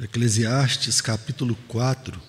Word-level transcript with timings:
Eclesiastes 0.00 1.00
capítulo 1.00 1.58
4. 1.66 2.22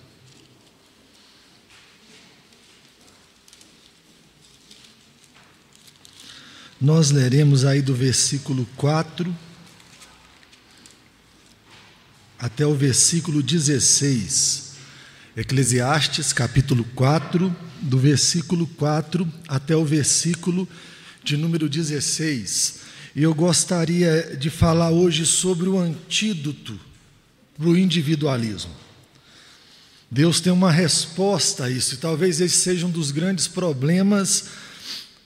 Nós 6.82 7.12
leremos 7.12 7.66
aí 7.66 7.80
do 7.80 7.94
versículo 7.94 8.68
4 8.76 9.38
até 12.40 12.66
o 12.66 12.74
versículo 12.74 13.44
16. 13.44 14.72
Eclesiastes 15.38 16.34
capítulo 16.34 16.84
4, 16.96 17.56
do 17.82 18.00
versículo 18.00 18.66
4 18.66 19.32
até 19.48 19.76
o 19.76 19.86
versículo 19.86 20.68
de 21.24 21.38
número 21.38 21.70
16. 21.70 22.80
E 23.16 23.22
eu 23.22 23.36
gostaria 23.36 24.36
de 24.36 24.50
falar 24.50 24.90
hoje 24.90 25.24
sobre 25.24 25.70
o 25.70 25.78
antídoto 25.78 26.89
para 27.60 27.68
o 27.68 27.78
individualismo. 27.78 28.72
Deus 30.10 30.40
tem 30.40 30.52
uma 30.52 30.72
resposta 30.72 31.66
a 31.66 31.70
isso, 31.70 31.96
e 31.96 31.98
talvez 31.98 32.40
esse 32.40 32.56
seja 32.56 32.88
um 32.88 32.90
dos 32.90 33.12
grandes 33.12 33.50
problemas 33.50 34.46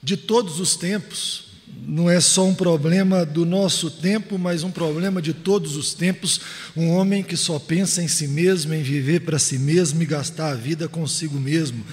de 0.02 0.16
todos 0.16 0.58
os 0.58 0.74
tempos. 0.74 1.44
Não 1.86 2.10
é 2.10 2.20
só 2.20 2.44
um 2.44 2.54
problema 2.54 3.24
do 3.24 3.46
nosso 3.46 3.88
tempo, 3.88 4.36
mas 4.36 4.64
um 4.64 4.70
problema 4.70 5.22
de 5.22 5.32
todos 5.32 5.76
os 5.76 5.94
tempos. 5.94 6.40
Um 6.76 6.90
homem 6.90 7.22
que 7.22 7.36
só 7.36 7.58
pensa 7.58 8.02
em 8.02 8.08
si 8.08 8.26
mesmo, 8.26 8.74
em 8.74 8.82
viver 8.82 9.20
para 9.20 9.38
si 9.38 9.58
mesmo 9.58 10.02
e 10.02 10.06
gastar 10.06 10.50
a 10.50 10.54
vida 10.54 10.88
consigo 10.88 11.38
mesmo. 11.38 11.84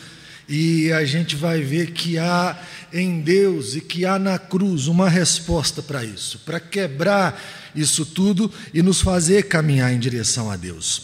E 0.47 0.91
a 0.91 1.05
gente 1.05 1.35
vai 1.35 1.61
ver 1.61 1.91
que 1.91 2.17
há 2.17 2.61
em 2.91 3.21
Deus 3.21 3.75
e 3.75 3.81
que 3.81 4.05
há 4.05 4.19
na 4.19 4.37
cruz 4.37 4.87
uma 4.87 5.09
resposta 5.09 5.81
para 5.81 6.03
isso, 6.03 6.39
para 6.39 6.59
quebrar 6.59 7.41
isso 7.75 8.05
tudo 8.05 8.51
e 8.73 8.81
nos 8.81 9.01
fazer 9.01 9.43
caminhar 9.43 9.93
em 9.93 9.99
direção 9.99 10.51
a 10.51 10.57
Deus, 10.57 11.03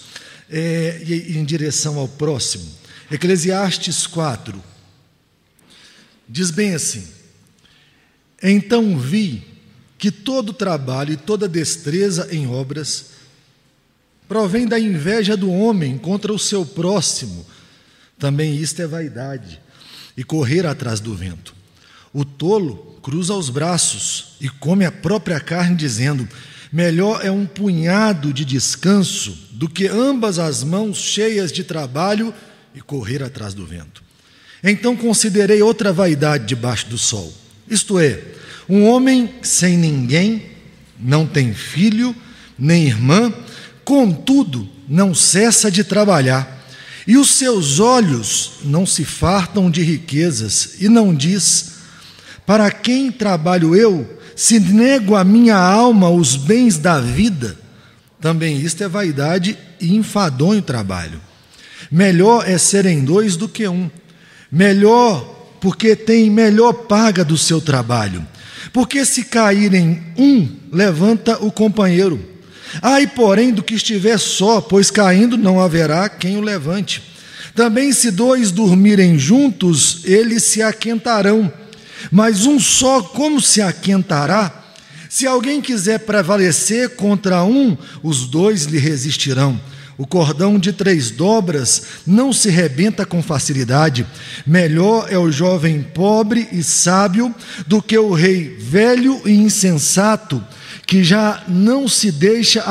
é, 0.49 1.01
em 1.05 1.45
direção 1.45 1.97
ao 1.97 2.07
próximo. 2.07 2.65
Eclesiastes 3.09 4.05
4 4.05 4.61
diz 6.27 6.51
bem 6.51 6.73
assim: 6.73 7.07
Então 8.43 8.97
vi 8.97 9.43
que 9.97 10.11
todo 10.11 10.53
trabalho 10.53 11.13
e 11.13 11.17
toda 11.17 11.47
destreza 11.47 12.27
em 12.31 12.47
obras 12.47 13.17
provém 14.27 14.67
da 14.67 14.79
inveja 14.79 15.37
do 15.37 15.49
homem 15.49 15.97
contra 15.97 16.33
o 16.33 16.39
seu 16.39 16.65
próximo. 16.65 17.45
Também 18.19 18.55
isto 18.55 18.81
é 18.81 18.87
vaidade 18.87 19.59
e 20.15 20.23
correr 20.23 20.65
atrás 20.65 20.99
do 20.99 21.13
vento. 21.13 21.55
O 22.11 22.25
tolo 22.25 22.97
cruza 23.01 23.33
os 23.33 23.49
braços 23.49 24.35
e 24.41 24.49
come 24.49 24.85
a 24.85 24.91
própria 24.91 25.39
carne, 25.39 25.75
dizendo: 25.75 26.27
Melhor 26.71 27.23
é 27.23 27.29
um 27.29 27.45
punhado 27.45 28.33
de 28.33 28.43
descanso 28.43 29.37
do 29.51 29.69
que 29.69 29.87
ambas 29.87 30.39
as 30.39 30.63
mãos 30.63 30.97
cheias 30.97 31.51
de 31.51 31.63
trabalho 31.63 32.33
e 32.73 32.81
correr 32.81 33.21
atrás 33.23 33.53
do 33.53 33.65
vento. 33.65 34.03
Então 34.63 34.95
considerei 34.95 35.61
outra 35.61 35.93
vaidade 35.93 36.45
debaixo 36.45 36.87
do 36.87 36.97
sol, 36.97 37.31
isto 37.69 37.99
é, 37.99 38.21
um 38.67 38.85
homem 38.85 39.35
sem 39.41 39.77
ninguém, 39.77 40.43
não 40.99 41.25
tem 41.27 41.53
filho, 41.53 42.15
nem 42.57 42.87
irmã, 42.87 43.31
contudo, 43.85 44.67
não 44.87 45.13
cessa 45.13 45.69
de 45.69 45.83
trabalhar, 45.83 46.56
e 47.07 47.17
os 47.17 47.29
seus 47.29 47.79
olhos 47.79 48.59
não 48.65 48.85
se 48.85 49.05
fartam 49.05 49.71
de 49.71 49.81
riquezas, 49.81 50.75
e 50.81 50.89
não 50.89 51.15
diz: 51.15 51.77
Para 52.45 52.69
quem 52.69 53.09
trabalho 53.09 53.73
eu 53.73 54.17
se 54.35 54.59
nego 54.59 55.15
à 55.15 55.23
minha 55.23 55.57
alma 55.57 56.09
os 56.09 56.35
bens 56.35 56.77
da 56.77 56.99
vida, 56.99 57.57
também 58.19 58.59
isto 58.59 58.83
é 58.83 58.87
vaidade 58.87 59.57
e 59.79 59.95
enfadonho 59.95 60.61
trabalho. 60.61 61.19
Melhor 61.89 62.47
é 62.47 62.57
serem 62.57 63.03
dois 63.03 63.35
do 63.35 63.47
que 63.47 63.67
um. 63.67 63.89
Melhor, 64.51 65.21
porque 65.61 65.95
tem 65.95 66.29
melhor 66.29 66.73
paga 66.73 67.23
do 67.23 67.37
seu 67.37 67.61
trabalho. 67.61 68.25
Porque 68.73 69.05
se 69.05 69.23
caírem 69.25 70.03
um, 70.17 70.49
levanta 70.71 71.43
o 71.43 71.51
companheiro. 71.51 72.36
Ai, 72.81 73.07
porém, 73.07 73.51
do 73.51 73.63
que 73.63 73.75
estiver 73.75 74.17
só, 74.17 74.61
pois 74.61 74.91
caindo 74.91 75.37
não 75.37 75.59
haverá 75.59 76.09
quem 76.09 76.37
o 76.37 76.41
levante. 76.41 77.01
Também, 77.55 77.91
se 77.91 78.11
dois 78.11 78.51
dormirem 78.51 79.17
juntos, 79.17 80.01
eles 80.05 80.43
se 80.43 80.61
aquentarão 80.61 81.51
mas 82.11 82.45
um 82.45 82.59
só 82.59 83.01
como 83.01 83.41
se 83.41 83.61
aquentará? 83.61 84.65
Se 85.09 85.25
alguém 85.25 85.61
quiser 85.61 85.99
prevalecer 85.99 86.95
contra 86.95 87.43
um, 87.43 87.77
os 88.03 88.27
dois 88.27 88.65
lhe 88.65 88.77
resistirão. 88.77 89.59
O 89.97 90.05
cordão 90.05 90.59
de 90.59 90.71
três 90.71 91.09
dobras 91.09 91.81
não 92.05 92.31
se 92.31 92.49
rebenta 92.49 93.03
com 93.03 93.23
facilidade. 93.23 94.05
Melhor 94.45 95.07
é 95.09 95.17
o 95.17 95.31
jovem 95.31 95.81
pobre 95.81 96.47
e 96.51 96.61
sábio 96.61 97.33
do 97.65 97.81
que 97.81 97.97
o 97.97 98.13
rei 98.13 98.55
velho 98.59 99.19
e 99.25 99.31
insensato, 99.31 100.43
que 100.87 101.03
já 101.03 101.43
não 101.47 101.87
se 101.87 102.11
deixa 102.11 102.63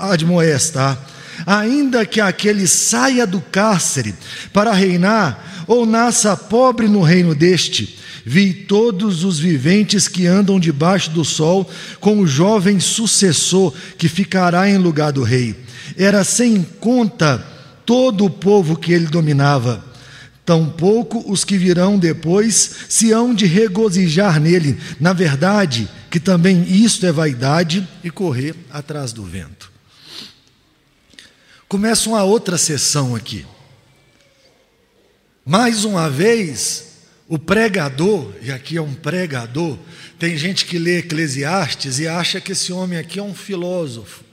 admoestar. 0.00 0.98
Ainda 1.46 2.04
que 2.04 2.20
aquele 2.20 2.66
saia 2.66 3.26
do 3.26 3.40
cárcere 3.40 4.14
para 4.52 4.72
reinar, 4.72 5.64
ou 5.68 5.86
nasça 5.86 6.36
pobre 6.36 6.88
no 6.88 7.02
reino 7.02 7.34
deste, 7.34 7.96
Vi 8.28 8.52
todos 8.52 9.22
os 9.22 9.38
viventes 9.38 10.08
que 10.08 10.26
andam 10.26 10.58
debaixo 10.58 11.10
do 11.12 11.24
sol, 11.24 11.70
com 12.00 12.18
o 12.18 12.26
jovem 12.26 12.80
sucessor 12.80 13.72
que 13.96 14.08
ficará 14.08 14.68
em 14.68 14.78
lugar 14.78 15.12
do 15.12 15.22
rei. 15.22 15.54
Era 15.96 16.24
sem 16.24 16.66
conta 16.80 17.38
todo 17.86 18.24
o 18.24 18.30
povo 18.30 18.76
que 18.76 18.92
ele 18.92 19.06
dominava. 19.06 19.84
Tampouco 20.46 21.24
os 21.28 21.44
que 21.44 21.58
virão 21.58 21.98
depois 21.98 22.86
se 22.88 23.10
hão 23.10 23.34
de 23.34 23.46
regozijar 23.46 24.40
nele. 24.40 24.78
Na 25.00 25.12
verdade, 25.12 25.90
que 26.08 26.20
também 26.20 26.62
isto 26.62 27.04
é 27.04 27.10
vaidade 27.10 27.86
e 28.04 28.10
correr 28.10 28.54
atrás 28.70 29.12
do 29.12 29.24
vento. 29.24 29.72
Começa 31.66 32.08
uma 32.08 32.22
outra 32.22 32.56
sessão 32.56 33.16
aqui. 33.16 33.44
Mais 35.44 35.84
uma 35.84 36.08
vez, 36.08 36.92
o 37.28 37.40
pregador, 37.40 38.32
e 38.40 38.52
aqui 38.52 38.76
é 38.76 38.82
um 38.82 38.94
pregador, 38.94 39.76
tem 40.16 40.36
gente 40.36 40.64
que 40.64 40.78
lê 40.78 40.98
Eclesiastes 40.98 41.98
e 41.98 42.06
acha 42.06 42.40
que 42.40 42.52
esse 42.52 42.72
homem 42.72 43.00
aqui 43.00 43.18
é 43.18 43.22
um 43.22 43.34
filósofo. 43.34 44.25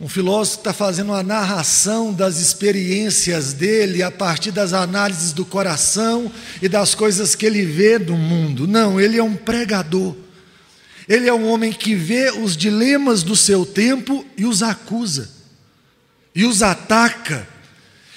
Um 0.00 0.08
filósofo 0.08 0.58
está 0.58 0.72
fazendo 0.72 1.08
uma 1.08 1.24
narração 1.24 2.12
das 2.12 2.38
experiências 2.38 3.52
dele 3.52 4.00
a 4.00 4.12
partir 4.12 4.52
das 4.52 4.72
análises 4.72 5.32
do 5.32 5.44
coração 5.44 6.30
e 6.62 6.68
das 6.68 6.94
coisas 6.94 7.34
que 7.34 7.44
ele 7.44 7.64
vê 7.64 7.98
do 7.98 8.14
mundo. 8.14 8.68
Não, 8.68 9.00
ele 9.00 9.18
é 9.18 9.22
um 9.22 9.34
pregador. 9.34 10.14
Ele 11.08 11.28
é 11.28 11.34
um 11.34 11.48
homem 11.48 11.72
que 11.72 11.96
vê 11.96 12.30
os 12.30 12.56
dilemas 12.56 13.24
do 13.24 13.34
seu 13.34 13.66
tempo 13.66 14.24
e 14.36 14.44
os 14.44 14.62
acusa, 14.62 15.30
e 16.34 16.44
os 16.44 16.62
ataca 16.62 17.48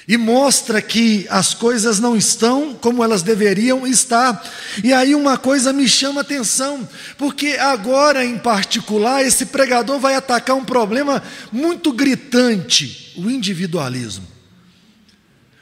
e 0.08 0.18
mostra 0.18 0.82
que 0.82 1.26
as 1.30 1.54
coisas 1.54 2.00
não 2.00 2.16
estão 2.16 2.74
como 2.74 3.04
elas 3.04 3.22
deveriam 3.22 3.86
estar. 3.86 4.44
E 4.84 4.92
aí 4.92 5.14
uma 5.14 5.38
coisa 5.38 5.72
me 5.72 5.88
chama 5.88 6.22
a 6.22 6.24
atenção, 6.24 6.88
porque 7.18 7.58
agora 7.60 8.26
em 8.26 8.38
particular 8.38 9.24
esse 9.24 9.48
pregador 9.48 10.00
vai 10.00 10.16
atacar 10.16 10.56
um 10.56 10.66
problema 10.66 11.22
muito 11.52 11.92
gritante, 11.92 13.14
o 13.18 13.30
individualismo. 13.30 14.28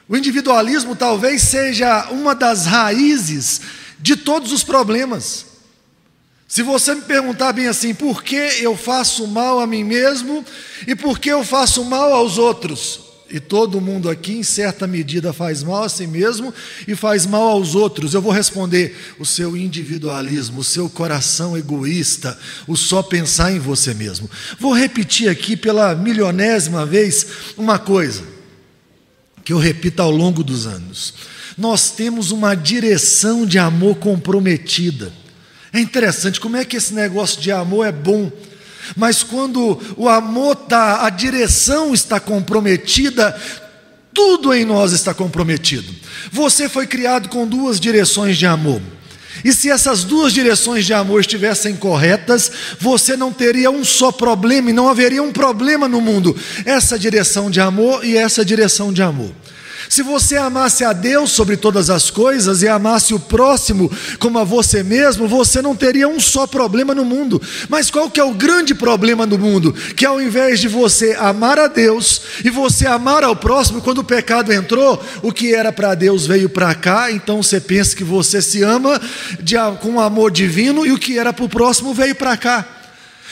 O 0.08 0.16
individualismo 0.16 0.96
talvez 0.96 1.42
seja 1.42 2.08
uma 2.10 2.34
das 2.34 2.66
raízes 2.66 3.60
de 3.98 4.16
todos 4.16 4.52
os 4.52 4.64
problemas. 4.64 5.46
Se 6.48 6.64
você 6.64 6.96
me 6.96 7.02
perguntar 7.02 7.52
bem 7.52 7.68
assim, 7.68 7.94
por 7.94 8.24
que 8.24 8.34
eu 8.34 8.76
faço 8.76 9.28
mal 9.28 9.60
a 9.60 9.66
mim 9.68 9.84
mesmo 9.84 10.44
e 10.84 10.96
por 10.96 11.20
que 11.20 11.28
eu 11.28 11.44
faço 11.44 11.84
mal 11.84 12.12
aos 12.12 12.38
outros? 12.38 13.09
E 13.30 13.38
todo 13.38 13.80
mundo 13.80 14.10
aqui, 14.10 14.32
em 14.32 14.42
certa 14.42 14.86
medida, 14.86 15.32
faz 15.32 15.62
mal 15.62 15.84
a 15.84 15.88
si 15.88 16.06
mesmo 16.06 16.52
e 16.88 16.96
faz 16.96 17.26
mal 17.26 17.42
aos 17.42 17.74
outros. 17.76 18.12
Eu 18.12 18.20
vou 18.20 18.32
responder: 18.32 18.96
o 19.18 19.24
seu 19.24 19.56
individualismo, 19.56 20.60
o 20.60 20.64
seu 20.64 20.90
coração 20.90 21.56
egoísta, 21.56 22.36
o 22.66 22.76
só 22.76 23.02
pensar 23.02 23.52
em 23.52 23.58
você 23.58 23.94
mesmo. 23.94 24.28
Vou 24.58 24.72
repetir 24.72 25.28
aqui 25.28 25.56
pela 25.56 25.94
milionésima 25.94 26.84
vez 26.84 27.26
uma 27.56 27.78
coisa 27.78 28.24
que 29.44 29.52
eu 29.52 29.58
repito 29.58 30.02
ao 30.02 30.10
longo 30.10 30.42
dos 30.42 30.66
anos. 30.66 31.14
Nós 31.56 31.90
temos 31.90 32.30
uma 32.30 32.54
direção 32.54 33.46
de 33.46 33.58
amor 33.58 33.96
comprometida. 33.96 35.12
É 35.72 35.78
interessante 35.78 36.40
como 36.40 36.56
é 36.56 36.64
que 36.64 36.76
esse 36.76 36.92
negócio 36.92 37.40
de 37.40 37.52
amor 37.52 37.86
é 37.86 37.92
bom. 37.92 38.30
Mas 38.96 39.22
quando 39.22 39.78
o 39.96 40.08
amor 40.08 40.56
está, 40.62 41.04
a 41.06 41.10
direção 41.10 41.94
está 41.94 42.18
comprometida, 42.18 43.38
tudo 44.12 44.52
em 44.52 44.64
nós 44.64 44.92
está 44.92 45.14
comprometido. 45.14 45.94
Você 46.32 46.68
foi 46.68 46.86
criado 46.86 47.28
com 47.28 47.46
duas 47.46 47.78
direções 47.78 48.36
de 48.36 48.46
amor. 48.46 48.80
E 49.44 49.52
se 49.52 49.70
essas 49.70 50.04
duas 50.04 50.32
direções 50.32 50.84
de 50.84 50.92
amor 50.92 51.20
estivessem 51.20 51.74
corretas, 51.76 52.50
você 52.78 53.16
não 53.16 53.32
teria 53.32 53.70
um 53.70 53.84
só 53.84 54.12
problema 54.12 54.70
e 54.70 54.72
não 54.72 54.88
haveria 54.88 55.22
um 55.22 55.32
problema 55.32 55.88
no 55.88 56.00
mundo. 56.00 56.36
Essa 56.64 56.98
direção 56.98 57.50
de 57.50 57.60
amor 57.60 58.04
e 58.04 58.16
essa 58.16 58.44
direção 58.44 58.92
de 58.92 59.02
amor. 59.02 59.32
Se 59.90 60.04
você 60.04 60.36
amasse 60.36 60.84
a 60.84 60.92
Deus 60.92 61.32
sobre 61.32 61.56
todas 61.56 61.90
as 61.90 62.10
coisas 62.10 62.62
e 62.62 62.68
amasse 62.68 63.12
o 63.12 63.18
próximo 63.18 63.90
como 64.20 64.38
a 64.38 64.44
você 64.44 64.84
mesmo, 64.84 65.26
você 65.26 65.60
não 65.60 65.74
teria 65.74 66.06
um 66.06 66.20
só 66.20 66.46
problema 66.46 66.94
no 66.94 67.04
mundo. 67.04 67.42
Mas 67.68 67.90
qual 67.90 68.08
que 68.08 68.20
é 68.20 68.24
o 68.24 68.32
grande 68.32 68.72
problema 68.72 69.26
no 69.26 69.36
mundo? 69.36 69.72
Que 69.96 70.06
ao 70.06 70.22
invés 70.22 70.60
de 70.60 70.68
você 70.68 71.16
amar 71.18 71.58
a 71.58 71.66
Deus 71.66 72.22
e 72.44 72.50
você 72.50 72.86
amar 72.86 73.24
ao 73.24 73.34
próximo, 73.34 73.82
quando 73.82 73.98
o 73.98 74.04
pecado 74.04 74.52
entrou, 74.52 75.04
o 75.22 75.32
que 75.32 75.52
era 75.52 75.72
para 75.72 75.96
Deus 75.96 76.24
veio 76.24 76.48
para 76.48 76.72
cá, 76.72 77.10
então 77.10 77.42
você 77.42 77.60
pensa 77.60 77.96
que 77.96 78.04
você 78.04 78.40
se 78.40 78.62
ama 78.62 79.00
de, 79.40 79.56
com 79.80 79.98
amor 79.98 80.30
divino 80.30 80.86
e 80.86 80.92
o 80.92 80.98
que 80.98 81.18
era 81.18 81.32
para 81.32 81.44
o 81.44 81.48
próximo 81.48 81.92
veio 81.92 82.14
para 82.14 82.36
cá. 82.36 82.79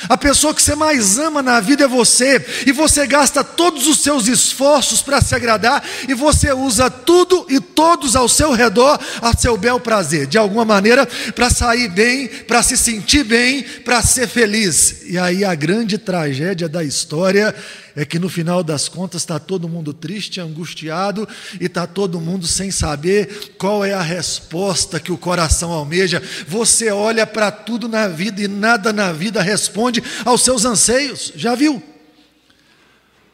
A 0.08 0.16
pessoa 0.16 0.54
que 0.54 0.62
você 0.62 0.74
mais 0.74 1.18
ama 1.18 1.42
na 1.42 1.60
vida 1.60 1.84
é 1.84 1.88
você, 1.88 2.44
e 2.66 2.72
você 2.72 3.06
gasta 3.06 3.42
todos 3.42 3.86
os 3.86 4.00
seus 4.00 4.28
esforços 4.28 5.02
para 5.02 5.20
se 5.20 5.34
agradar, 5.34 5.82
e 6.08 6.14
você 6.14 6.52
usa 6.52 6.90
tudo 6.90 7.46
e 7.48 7.60
todos 7.60 8.14
ao 8.14 8.28
seu 8.28 8.52
redor 8.52 8.98
a 9.22 9.36
seu 9.36 9.56
bel 9.56 9.80
prazer, 9.80 10.26
de 10.26 10.36
alguma 10.36 10.64
maneira, 10.64 11.06
para 11.34 11.50
sair 11.50 11.88
bem, 11.88 12.28
para 12.28 12.62
se 12.62 12.76
sentir 12.76 13.24
bem, 13.24 13.62
para 13.62 14.02
ser 14.02 14.28
feliz. 14.28 15.02
E 15.06 15.18
aí 15.18 15.44
a 15.44 15.54
grande 15.54 15.98
tragédia 15.98 16.68
da 16.68 16.84
história 16.84 17.54
é 17.96 18.04
que 18.04 18.18
no 18.18 18.28
final 18.28 18.62
das 18.62 18.88
contas 18.88 19.22
está 19.22 19.40
todo 19.40 19.68
mundo 19.68 19.92
triste, 19.92 20.40
angustiado 20.40 21.28
e 21.60 21.64
está 21.64 21.84
todo 21.84 22.20
mundo 22.20 22.46
sem 22.46 22.70
saber 22.70 23.54
qual 23.58 23.84
é 23.84 23.92
a 23.92 24.00
resposta 24.00 25.00
que 25.00 25.10
o 25.10 25.18
coração 25.18 25.72
almeja. 25.72 26.22
Você 26.46 26.92
olha 26.92 27.26
para 27.26 27.50
tudo 27.50 27.88
na 27.88 28.06
vida 28.06 28.40
e 28.40 28.46
nada 28.46 28.92
na 28.92 29.12
vida 29.12 29.42
responde 29.42 29.87
aos 30.24 30.42
seus 30.42 30.64
anseios. 30.64 31.32
Já 31.34 31.54
viu? 31.54 31.82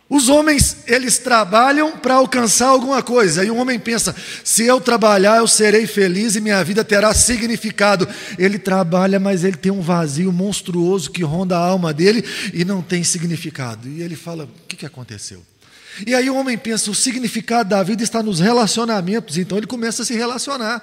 Os 0.08 0.28
homens, 0.28 0.84
eles 0.86 1.18
trabalham 1.18 1.96
para 1.96 2.14
alcançar 2.14 2.68
alguma 2.68 3.02
coisa, 3.02 3.42
e 3.44 3.50
o 3.50 3.56
homem 3.56 3.78
pensa: 3.78 4.14
se 4.44 4.64
eu 4.64 4.80
trabalhar, 4.80 5.38
eu 5.38 5.48
serei 5.48 5.86
feliz 5.86 6.36
e 6.36 6.40
minha 6.40 6.62
vida 6.62 6.84
terá 6.84 7.14
significado. 7.14 8.06
Ele 8.38 8.58
trabalha, 8.58 9.18
mas 9.18 9.44
ele 9.44 9.56
tem 9.56 9.72
um 9.72 9.80
vazio 9.80 10.30
monstruoso 10.30 11.10
que 11.10 11.24
ronda 11.24 11.56
a 11.56 11.66
alma 11.66 11.92
dele 11.92 12.22
e 12.52 12.64
não 12.64 12.82
tem 12.82 13.02
significado. 13.02 13.88
E 13.88 14.02
ele 14.02 14.14
fala: 14.14 14.44
o 14.44 14.66
que, 14.68 14.76
que 14.76 14.86
aconteceu? 14.86 15.42
E 16.06 16.14
aí 16.14 16.28
o 16.28 16.36
homem 16.36 16.58
pensa: 16.58 16.90
o 16.90 16.94
significado 16.94 17.70
da 17.70 17.82
vida 17.82 18.02
está 18.02 18.22
nos 18.22 18.40
relacionamentos, 18.40 19.38
então 19.38 19.56
ele 19.56 19.66
começa 19.66 20.02
a 20.02 20.04
se 20.04 20.14
relacionar. 20.14 20.82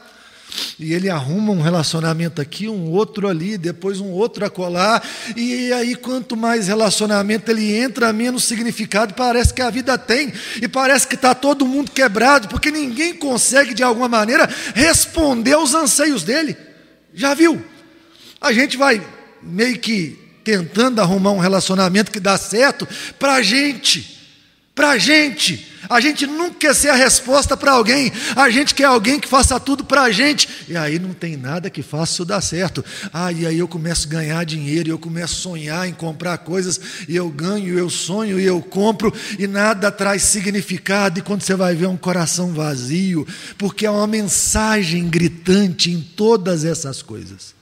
E 0.79 0.93
ele 0.93 1.09
arruma 1.09 1.51
um 1.51 1.61
relacionamento 1.61 2.41
aqui, 2.41 2.67
um 2.67 2.89
outro 2.89 3.27
ali, 3.27 3.57
depois 3.57 3.99
um 3.99 4.09
outro 4.09 4.45
acolá. 4.45 5.01
E 5.35 5.71
aí, 5.73 5.95
quanto 5.95 6.35
mais 6.35 6.67
relacionamento 6.67 7.51
ele 7.51 7.75
entra, 7.75 8.11
menos 8.11 8.43
significado 8.43 9.13
parece 9.13 9.53
que 9.53 9.61
a 9.61 9.69
vida 9.69 9.97
tem. 9.97 10.33
E 10.61 10.67
parece 10.67 11.07
que 11.07 11.15
está 11.15 11.33
todo 11.33 11.65
mundo 11.65 11.91
quebrado, 11.91 12.47
porque 12.47 12.71
ninguém 12.71 13.13
consegue, 13.13 13.73
de 13.73 13.83
alguma 13.83 14.07
maneira, 14.07 14.49
responder 14.73 15.53
aos 15.53 15.73
anseios 15.73 16.23
dele. 16.23 16.57
Já 17.13 17.33
viu? 17.33 17.63
A 18.39 18.51
gente 18.51 18.77
vai 18.77 19.01
meio 19.41 19.77
que 19.79 20.17
tentando 20.43 20.99
arrumar 20.99 21.31
um 21.31 21.39
relacionamento 21.39 22.11
que 22.11 22.19
dá 22.19 22.37
certo 22.37 22.87
para 23.19 23.35
a 23.35 23.41
gente. 23.41 24.20
Para 24.73 24.91
a 24.91 24.97
gente. 24.97 25.71
A 25.89 25.99
gente 25.99 26.25
nunca 26.25 26.55
quer 26.55 26.75
ser 26.75 26.89
a 26.89 26.95
resposta 26.95 27.57
para 27.57 27.71
alguém, 27.71 28.11
a 28.35 28.49
gente 28.49 28.73
quer 28.73 28.85
alguém 28.85 29.19
que 29.19 29.27
faça 29.27 29.59
tudo 29.59 29.83
para 29.83 30.03
a 30.03 30.11
gente, 30.11 30.47
e 30.69 30.77
aí 30.77 30.99
não 30.99 31.11
tem 31.13 31.35
nada 31.35 31.69
que 31.69 31.81
faça 31.81 32.13
isso 32.13 32.23
dar 32.23 32.39
certo. 32.39 32.85
Ah, 33.11 33.31
e 33.31 33.45
aí 33.45 33.57
eu 33.57 33.67
começo 33.67 34.07
a 34.07 34.09
ganhar 34.11 34.45
dinheiro, 34.45 34.89
eu 34.89 34.99
começo 34.99 35.33
a 35.33 35.51
sonhar 35.51 35.89
em 35.89 35.93
comprar 35.93 36.37
coisas, 36.37 36.79
e 37.09 37.15
eu 37.15 37.29
ganho, 37.29 37.77
eu 37.77 37.89
sonho, 37.89 38.39
e 38.39 38.45
eu 38.45 38.61
compro, 38.61 39.13
e 39.37 39.47
nada 39.47 39.91
traz 39.91 40.23
significado, 40.23 41.19
e 41.19 41.21
quando 41.21 41.41
você 41.41 41.55
vai 41.55 41.75
ver 41.75 41.87
um 41.87 41.97
coração 41.97 42.53
vazio, 42.53 43.27
porque 43.57 43.85
é 43.85 43.91
uma 43.91 44.07
mensagem 44.07 45.09
gritante 45.09 45.91
em 45.91 45.99
todas 45.99 46.63
essas 46.63 47.01
coisas. 47.01 47.60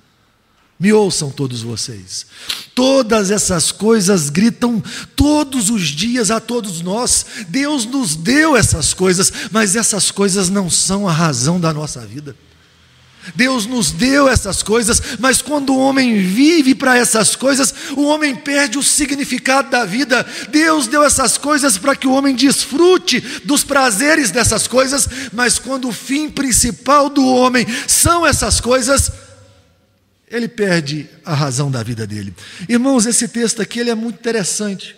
Me 0.79 0.93
ouçam 0.93 1.29
todos 1.29 1.61
vocês. 1.61 2.25
Todas 2.73 3.31
essas 3.31 3.69
coisas 3.69 4.29
gritam 4.29 4.81
todos 5.13 5.69
os 5.69 5.89
dias 5.89 6.31
a 6.31 6.39
todos 6.39 6.81
nós. 6.81 7.25
Deus 7.49 7.85
nos 7.85 8.15
deu 8.15 8.55
essas 8.55 8.93
coisas, 8.93 9.31
mas 9.51 9.75
essas 9.75 10.09
coisas 10.09 10.47
não 10.49 10.69
são 10.69 11.05
a 11.05 11.11
razão 11.11 11.59
da 11.59 11.73
nossa 11.73 12.05
vida. 12.05 12.33
Deus 13.35 13.65
nos 13.65 13.91
deu 13.91 14.29
essas 14.29 14.63
coisas, 14.63 15.01
mas 15.19 15.41
quando 15.41 15.73
o 15.73 15.77
homem 15.77 16.23
vive 16.23 16.73
para 16.73 16.97
essas 16.97 17.35
coisas, 17.35 17.73
o 17.97 18.05
homem 18.05 18.33
perde 18.33 18.77
o 18.77 18.83
significado 18.83 19.69
da 19.69 19.83
vida. 19.83 20.25
Deus 20.49 20.87
deu 20.87 21.03
essas 21.03 21.37
coisas 21.37 21.77
para 21.77 21.97
que 21.97 22.07
o 22.07 22.13
homem 22.13 22.33
desfrute 22.33 23.19
dos 23.43 23.65
prazeres 23.65 24.31
dessas 24.31 24.67
coisas, 24.67 25.07
mas 25.33 25.59
quando 25.59 25.89
o 25.89 25.93
fim 25.93 26.29
principal 26.29 27.09
do 27.09 27.25
homem 27.25 27.67
são 27.85 28.25
essas 28.25 28.61
coisas, 28.61 29.11
ele 30.29 30.47
perde 30.47 31.09
a 31.25 31.33
razão 31.33 31.71
da 31.71 31.81
vida 31.81 32.05
dele. 32.05 32.33
Irmãos, 32.67 33.05
esse 33.05 33.27
texto 33.27 33.61
aqui 33.61 33.79
ele 33.79 33.89
é 33.89 33.95
muito 33.95 34.19
interessante. 34.19 34.95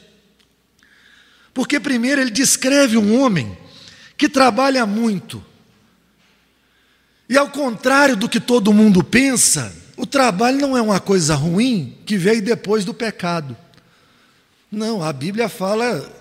Porque, 1.53 1.79
primeiro, 1.79 2.21
ele 2.21 2.31
descreve 2.31 2.97
um 2.97 3.19
homem 3.19 3.57
que 4.17 4.29
trabalha 4.29 4.85
muito. 4.85 5.43
E, 7.29 7.37
ao 7.37 7.49
contrário 7.49 8.15
do 8.15 8.27
que 8.27 8.39
todo 8.39 8.73
mundo 8.73 9.03
pensa, 9.03 9.73
o 9.95 10.05
trabalho 10.05 10.59
não 10.59 10.77
é 10.77 10.81
uma 10.81 10.99
coisa 10.99 11.35
ruim 11.35 11.97
que 12.05 12.17
veio 12.17 12.41
depois 12.41 12.83
do 12.83 12.93
pecado. 12.93 13.55
Não, 14.71 15.03
a 15.03 15.11
Bíblia 15.11 15.47
fala 15.47 16.20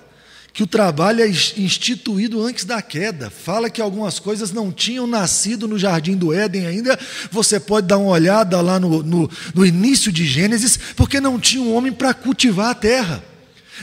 que 0.53 0.63
o 0.63 0.67
trabalho 0.67 1.23
é 1.23 1.29
instituído 1.29 2.43
antes 2.43 2.65
da 2.65 2.83
queda. 2.83 3.31
Fala 3.31 3.71
que 3.71 3.81
algumas 3.81 4.19
coisas 4.19 4.53
não 4.53 4.73
tinham 4.73 5.07
nascido 5.07 5.69
no 5.69 5.79
jardim 5.79 6.17
do 6.17 6.33
Éden 6.33 6.67
ainda. 6.67 6.99
Você 7.31 7.61
pode 7.61 7.87
dar 7.87 7.99
uma 7.99 8.11
olhada 8.11 8.61
lá 8.61 8.79
no, 8.81 9.03
no, 9.03 9.31
no 9.55 9.67
início 9.67 10.13
de 10.13 10.27
Gênesis, 10.27 10.79
porque 10.97 11.21
não 11.21 11.39
tinha 11.39 11.63
um 11.63 11.75
homem 11.75 11.93
para 11.93 12.15
cultivar 12.15 12.71
a 12.71 12.75
terra. 12.75 13.30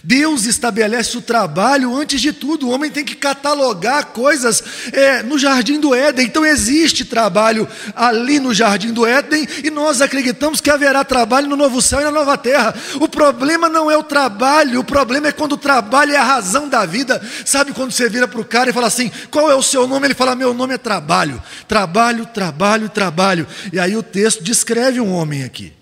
Deus 0.04 0.46
estabelece 0.46 1.18
o 1.18 1.22
trabalho 1.22 1.96
antes 1.96 2.22
de 2.22 2.32
tudo. 2.32 2.68
O 2.68 2.72
homem 2.72 2.92
tem 2.92 3.04
que 3.04 3.16
catalogar 3.16 4.08
coisas 4.08 4.64
é, 4.92 5.24
no 5.24 5.38
jardim 5.38 5.80
do 5.80 5.94
Éden. 5.94 6.26
Então 6.26 6.46
existe 6.46 7.06
trabalho 7.06 7.68
ali 7.96 8.40
no 8.40 8.54
jardim 8.54 8.92
do 8.92 9.06
Éden 9.06 9.48
e 9.64 9.70
nós 9.70 10.02
acreditamos 10.02 10.62
que 10.62 10.70
haverá 10.70 11.04
trabalho 11.04 11.48
no 11.48 11.56
novo 11.56 11.82
céu 11.82 12.02
e 12.02 12.04
na 12.04 12.12
nova 12.12 12.38
terra. 12.38 12.76
O 13.00 13.08
problema 13.08 13.70
não 13.70 13.90
é 13.90 13.98
o 13.98 14.04
trabalho, 14.04 14.80
o 14.80 14.84
problema 14.84 15.28
é 15.28 15.32
quando 15.32 15.54
o 15.54 15.58
trabalho 15.58 16.14
é 16.14 16.18
a 16.18 16.24
razão 16.24 16.70
da 16.70 16.86
vida. 16.86 17.22
Sabe 17.46 17.74
quando 17.74 17.92
você 17.92 18.10
vira 18.10 18.28
para 18.28 18.42
o 18.42 18.46
cara 18.46 18.70
e 18.70 18.74
fala 18.74 18.88
assim: 18.88 19.12
qual 19.32 19.50
é 19.50 19.56
o 19.56 19.64
seu 19.64 19.88
nome? 19.88 20.08
Ele 20.08 20.14
fala: 20.14 20.36
meu 20.36 20.54
nome 20.54 20.74
é 20.74 20.78
trabalho. 20.78 21.42
Trabalho, 21.68 22.26
trabalho, 22.26 22.90
trabalho. 22.90 23.48
E 23.72 23.80
aí 23.80 23.96
o 23.96 24.04
texto 24.04 24.44
descreve 24.44 25.00
um 25.00 25.12
homem 25.12 25.44
aqui. 25.44 25.74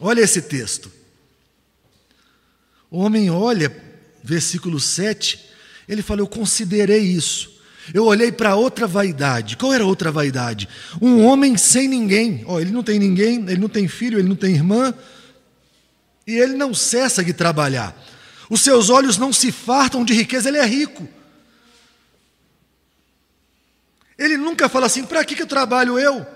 Olha 0.00 0.20
esse 0.20 0.42
texto. 0.42 1.01
O 2.92 2.98
homem 2.98 3.30
olha, 3.30 3.74
versículo 4.22 4.78
7, 4.78 5.40
ele 5.88 6.02
fala: 6.02 6.20
Eu 6.20 6.26
considerei 6.26 7.00
isso. 7.00 7.50
Eu 7.94 8.04
olhei 8.04 8.30
para 8.30 8.54
outra 8.54 8.86
vaidade. 8.86 9.56
Qual 9.56 9.72
era 9.72 9.82
a 9.82 9.86
outra 9.86 10.12
vaidade? 10.12 10.68
Um 11.00 11.24
homem 11.24 11.56
sem 11.56 11.88
ninguém. 11.88 12.44
Oh, 12.46 12.60
ele 12.60 12.70
não 12.70 12.82
tem 12.82 12.98
ninguém, 12.98 13.36
ele 13.48 13.56
não 13.56 13.68
tem 13.68 13.88
filho, 13.88 14.18
ele 14.18 14.28
não 14.28 14.36
tem 14.36 14.54
irmã. 14.54 14.92
E 16.26 16.36
ele 16.36 16.52
não 16.52 16.74
cessa 16.74 17.24
de 17.24 17.32
trabalhar. 17.32 17.96
Os 18.50 18.60
seus 18.60 18.90
olhos 18.90 19.16
não 19.16 19.32
se 19.32 19.50
fartam 19.50 20.04
de 20.04 20.12
riqueza, 20.12 20.50
ele 20.50 20.58
é 20.58 20.66
rico. 20.66 21.08
Ele 24.18 24.36
nunca 24.36 24.68
fala 24.68 24.84
assim: 24.84 25.04
para 25.04 25.24
que, 25.24 25.34
que 25.34 25.42
eu 25.42 25.46
trabalho 25.46 25.98
eu? 25.98 26.26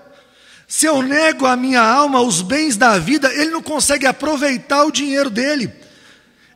Se 0.67 0.87
eu 0.87 1.03
nego 1.03 1.45
a 1.45 1.55
minha 1.55 1.81
alma 1.81 2.19
os 2.19 2.41
bens 2.41 2.75
da 2.75 2.97
vida, 2.97 3.31
ele 3.31 3.51
não 3.51 3.61
consegue 3.61 4.07
aproveitar 4.07 4.85
o 4.85 4.91
dinheiro 4.91 5.29
dele. 5.29 5.85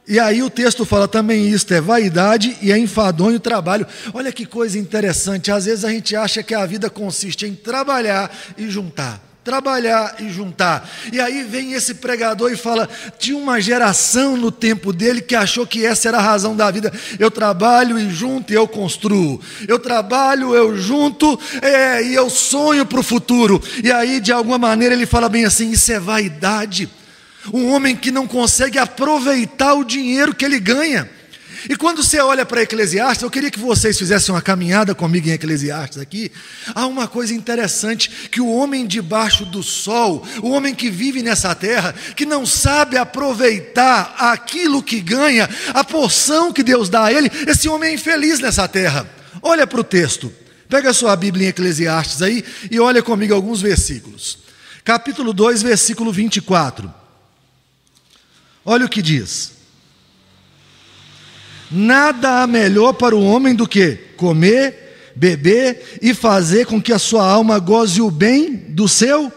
E 0.08 0.20
aí 0.20 0.42
o 0.42 0.50
texto 0.50 0.84
fala 0.84 1.08
também 1.08 1.48
isto, 1.48 1.74
é 1.74 1.80
vaidade 1.80 2.58
e 2.62 2.72
é 2.72 2.78
enfadonho 2.78 3.38
o 3.38 3.40
trabalho. 3.40 3.86
Olha 4.14 4.32
que 4.32 4.46
coisa 4.46 4.78
interessante, 4.78 5.52
às 5.52 5.66
vezes 5.66 5.86
a 5.86 5.90
gente 5.90 6.16
acha 6.16 6.42
que 6.42 6.54
a 6.54 6.66
vida 6.66 6.90
consiste 6.90 7.46
em 7.46 7.54
trabalhar 7.54 8.36
e 8.58 8.70
juntar. 8.70 9.22
Trabalhar 9.44 10.18
e 10.20 10.30
juntar. 10.30 10.88
E 11.12 11.20
aí 11.20 11.44
vem 11.44 11.74
esse 11.74 11.96
pregador 11.96 12.52
e 12.52 12.56
fala: 12.56 12.88
tinha 13.18 13.36
uma 13.36 13.60
geração 13.60 14.38
no 14.38 14.52
tempo 14.52 14.94
dele 14.94 15.20
que 15.20 15.34
achou 15.34 15.66
que 15.66 15.84
essa 15.84 16.10
era 16.10 16.20
a 16.20 16.22
razão 16.22 16.56
da 16.56 16.70
vida. 16.70 16.94
Eu 17.18 17.32
trabalho 17.32 17.98
e 17.98 18.08
junto 18.12 18.54
e 18.54 18.56
eu 18.56 18.68
construo. 18.68 19.42
Eu 19.68 19.80
trabalho, 19.80 20.54
eu 20.54 20.78
junto 20.78 21.40
é, 21.60 22.04
e 22.04 22.14
eu 22.14 22.30
sonho 22.30 22.86
para 22.86 23.00
o 23.00 23.04
futuro. 23.04 23.60
E 23.84 23.92
aí, 23.92 24.20
de 24.20 24.32
alguma 24.32 24.60
maneira, 24.60 24.94
ele 24.94 25.08
fala 25.08 25.28
bem 25.28 25.44
assim: 25.44 25.72
isso 25.72 25.92
é 25.92 26.00
vaidade. 26.00 26.88
Um 27.54 27.72
homem 27.72 27.96
que 27.96 28.12
não 28.12 28.28
consegue 28.28 28.78
aproveitar 28.78 29.74
o 29.74 29.84
dinheiro 29.84 30.36
que 30.36 30.46
ele 30.46 30.60
ganha. 30.60 31.10
E 31.70 31.76
quando 31.76 32.04
você 32.04 32.20
olha 32.20 32.46
para 32.46 32.64
Eclesiastes, 32.64 33.22
eu 33.22 33.30
queria 33.30 33.52
que 33.52 33.60
vocês 33.60 33.98
fizessem 33.98 34.34
uma 34.34 34.42
caminhada 34.42 34.96
comigo 34.96 35.28
em 35.28 35.34
Eclesiastes 35.34 36.00
aqui. 36.00 36.32
Há 36.74 36.88
uma 36.88 37.08
coisa 37.08 37.34
interessante: 37.34 38.10
que 38.32 38.42
o 38.42 38.52
homem 38.52 38.88
debaixo 38.88 39.46
do 39.46 39.62
sol, 39.62 40.26
o 40.42 40.50
homem 40.50 40.74
que 40.74 40.90
vive 40.90 41.22
nessa 41.22 41.54
terra, 41.54 41.94
que 42.16 42.26
não 42.26 42.46
sabe 42.46 42.98
aproveitar 42.98 44.16
aquilo 44.18 44.82
que 44.82 45.00
ganha, 45.00 45.48
a 45.74 45.84
porção 45.84 46.52
que 46.52 46.64
Deus 46.64 46.90
dá 46.90 47.06
a 47.06 47.14
ele, 47.14 47.30
esse 47.48 47.70
homem 47.70 47.92
é 47.92 47.94
infeliz 47.94 48.40
nessa 48.40 48.68
terra. 48.68 49.08
Olha 49.42 49.68
para 49.68 49.82
o 49.82 49.84
texto, 49.84 50.34
pega 50.68 50.90
a 50.90 50.94
sua 50.94 51.16
Bíblia 51.16 51.48
em 51.48 51.50
Eclesiastes 51.50 52.22
aí 52.22 52.44
e 52.70 52.80
olha 52.80 53.04
comigo 53.04 53.34
alguns 53.34 53.62
versículos. 53.62 54.40
Capítulo 54.84 55.32
2, 55.32 55.62
versículo 55.62 56.12
24. 56.12 57.01
Olha 58.66 58.86
o 58.86 58.90
que 58.90 59.02
diz. 59.02 59.54
Nada 61.72 62.42
há 62.42 62.48
melhor 62.48 62.94
para 62.94 63.16
o 63.16 63.24
homem 63.24 63.56
do 63.56 63.68
que 63.68 63.96
comer, 64.18 65.14
beber 65.16 66.00
e 66.02 66.14
fazer 66.14 66.66
com 66.66 66.82
que 66.82 66.92
a 66.92 67.00
sua 67.00 67.26
alma 67.26 67.58
goze 67.60 68.02
o 68.02 68.12
bem 68.12 68.54
do 68.56 68.88
seu 68.88 69.32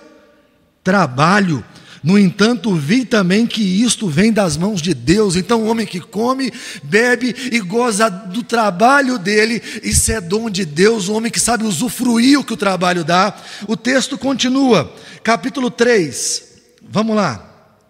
trabalho. 0.82 1.64
No 2.02 2.18
entanto, 2.18 2.74
vi 2.74 3.06
também 3.06 3.46
que 3.46 3.62
isto 3.62 4.08
vem 4.08 4.30
das 4.30 4.58
mãos 4.58 4.82
de 4.82 4.92
Deus. 4.92 5.36
Então, 5.36 5.62
o 5.62 5.66
homem 5.68 5.86
que 5.86 6.00
come, 6.00 6.52
bebe 6.82 7.34
e 7.50 7.58
goza 7.60 8.10
do 8.10 8.42
trabalho 8.42 9.18
dele, 9.18 9.62
isso 9.82 10.12
é 10.12 10.20
dom 10.20 10.50
de 10.50 10.66
Deus, 10.66 11.08
o 11.08 11.14
homem 11.14 11.32
que 11.32 11.40
sabe 11.40 11.64
usufruir 11.64 12.38
o 12.38 12.44
que 12.44 12.52
o 12.52 12.58
trabalho 12.58 13.04
dá. 13.04 13.34
O 13.66 13.74
texto 13.74 14.18
continua, 14.18 14.92
capítulo 15.22 15.70
3. 15.70 16.42
Vamos 16.82 17.16
lá, 17.16 17.42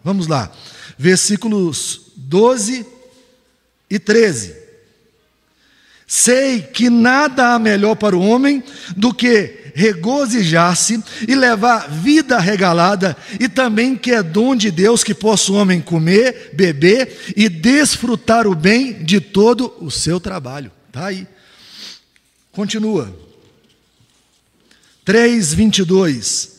vamos 0.05 0.29
lá. 0.29 0.49
Versículos 0.97 2.13
12 2.17 2.87
e 3.91 3.99
13. 3.99 4.55
Sei 6.07 6.61
que 6.61 6.91
nada 6.91 7.55
há 7.55 7.59
melhor 7.59 7.97
para 7.97 8.17
o 8.17 8.21
homem 8.21 8.63
do 8.97 9.13
que 9.13 9.65
regozijar-se 9.75 11.03
e 11.27 11.35
levar 11.35 11.91
vida 11.91 12.39
regalada, 12.39 13.17
e 13.41 13.49
também 13.49 13.97
que 13.97 14.13
é 14.13 14.23
dom 14.23 14.55
de 14.55 14.71
Deus 14.71 15.03
que 15.03 15.13
possa 15.13 15.51
o 15.51 15.57
homem 15.57 15.81
comer, 15.81 16.51
beber 16.53 17.35
e 17.37 17.49
desfrutar 17.49 18.47
o 18.47 18.55
bem 18.55 19.03
de 19.03 19.21
todo 19.21 19.75
o 19.81 19.91
seu 19.91 20.21
trabalho. 20.21 20.71
Está 20.87 21.07
aí. 21.07 21.27
Continua. 22.53 23.13
3, 25.05 25.53
22. 25.53 26.54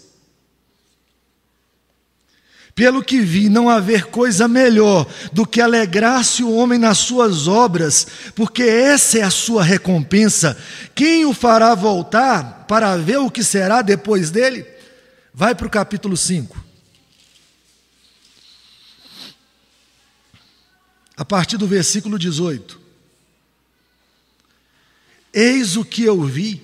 Pelo 2.75 3.01
que 3.01 3.21
vi, 3.21 3.47
não 3.47 3.69
haver 3.69 4.07
coisa 4.07 4.49
melhor 4.49 5.07
do 5.31 5.47
que 5.47 5.61
alegrar-se 5.61 6.43
o 6.43 6.51
homem 6.51 6.77
nas 6.77 6.97
suas 6.97 7.47
obras, 7.47 8.05
porque 8.35 8.63
essa 8.63 9.19
é 9.19 9.21
a 9.21 9.29
sua 9.29 9.63
recompensa. 9.63 10.57
Quem 10.93 11.25
o 11.25 11.33
fará 11.33 11.73
voltar 11.73 12.65
para 12.67 12.97
ver 12.97 13.17
o 13.19 13.31
que 13.31 13.45
será 13.45 13.81
depois 13.81 14.29
dele? 14.29 14.67
Vai 15.33 15.55
para 15.55 15.67
o 15.67 15.69
capítulo 15.69 16.17
5. 16.17 16.65
A 21.15 21.23
partir 21.23 21.55
do 21.55 21.67
versículo 21.67 22.19
18. 22.19 22.81
Eis 25.33 25.77
o 25.77 25.85
que 25.85 26.03
eu 26.03 26.21
vi, 26.23 26.61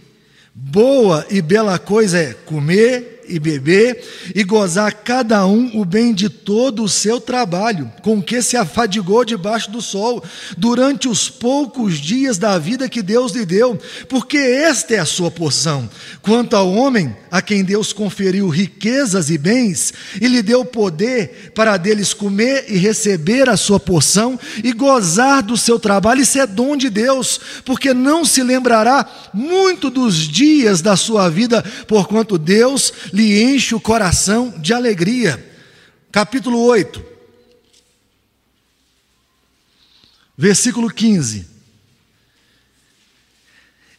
boa 0.54 1.26
e 1.30 1.42
bela 1.42 1.80
coisa 1.80 2.20
é 2.20 2.34
comer 2.34 3.21
e 3.28 3.40
beber 3.40 4.04
e 4.36 4.44
gozar 4.44 4.94
cada 5.04 5.46
um 5.46 5.80
o 5.80 5.86
bem 5.86 6.14
de 6.14 6.30
todo 6.30 6.84
o 6.84 6.90
seu 6.90 7.20
trabalho, 7.20 7.92
com 8.02 8.22
que 8.22 8.42
se 8.42 8.58
afadigou 8.58 9.24
debaixo 9.24 9.72
do 9.72 9.82
sol, 9.82 10.24
durante 10.58 11.08
os 11.08 11.30
poucos 11.30 11.98
dias 11.98 12.38
da 12.38 12.58
vida 12.58 12.90
que 12.90 13.02
Deus 13.02 13.34
lhe 13.34 13.46
deu, 13.46 13.80
porque 14.08 14.38
esta 14.38 14.96
é 14.96 15.00
a 15.00 15.06
sua 15.06 15.32
porção. 15.32 15.90
Quanto 16.22 16.56
ao 16.56 16.72
homem, 16.72 17.16
a 17.30 17.42
quem 17.42 17.64
Deus 17.64 17.94
conferiu 17.94 18.48
riquezas 18.50 19.30
e 19.30 19.38
bens, 19.38 19.94
e 20.20 20.28
lhe 20.28 20.42
deu 20.42 20.66
poder 20.66 21.52
para 21.56 21.78
deles 21.78 22.14
comer 22.14 22.66
e 22.68 22.78
receber 22.78 23.50
a 23.50 23.58
sua 23.58 23.80
porção 23.80 24.40
e 24.64 24.72
gozar 24.74 25.42
do 25.42 25.58
seu 25.58 25.80
trabalho, 25.80 26.22
isso 26.22 26.40
é 26.40 26.48
dom 26.48 26.76
de 26.76 26.90
Deus, 26.90 27.40
porque 27.66 27.94
não 27.94 28.26
se 28.26 28.44
lembrará 28.44 29.08
muito 29.34 29.90
dos 29.90 30.16
dias 30.16 30.82
da 30.82 30.96
sua 30.96 31.30
vida, 31.30 31.64
porquanto 31.88 32.38
Deus 32.38 32.92
lhe 33.14 33.21
lhe 33.22 33.44
enche 33.44 33.76
o 33.76 33.80
coração 33.80 34.50
de 34.58 34.74
alegria. 34.74 35.48
Capítulo 36.12 36.60
8, 36.60 37.06
versículo 40.36 40.90
15. 40.90 41.52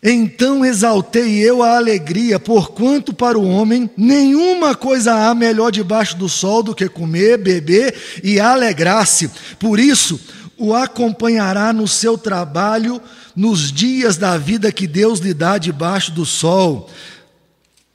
Então 0.02 0.64
exaltei 0.64 1.38
eu 1.38 1.62
a 1.62 1.76
alegria, 1.76 2.41
porquanto 2.41 3.14
para 3.14 3.38
o 3.38 3.49
homem 3.49 3.88
nenhuma 3.97 4.75
coisa 4.75 5.14
há 5.14 5.35
melhor 5.35 5.71
debaixo 5.71 6.17
do 6.17 6.29
sol 6.29 6.64
do 6.64 6.75
que 6.75 6.88
comer, 6.88 7.38
beber 7.38 7.95
e 8.25 8.41
alegrar-se. 8.41 9.31
Por 9.61 9.79
isso, 9.79 10.21
o 10.59 10.75
acompanhará 10.75 11.73
no 11.73 11.87
seu 11.87 12.19
trabalho 12.19 13.00
nos 13.37 13.71
dias 13.71 14.17
da 14.17 14.37
vida 14.37 14.73
que 14.73 14.88
Deus 14.88 15.21
lhe 15.21 15.33
dá 15.33 15.59
debaixo 15.59 16.11
do 16.11 16.26
sol. 16.26 16.91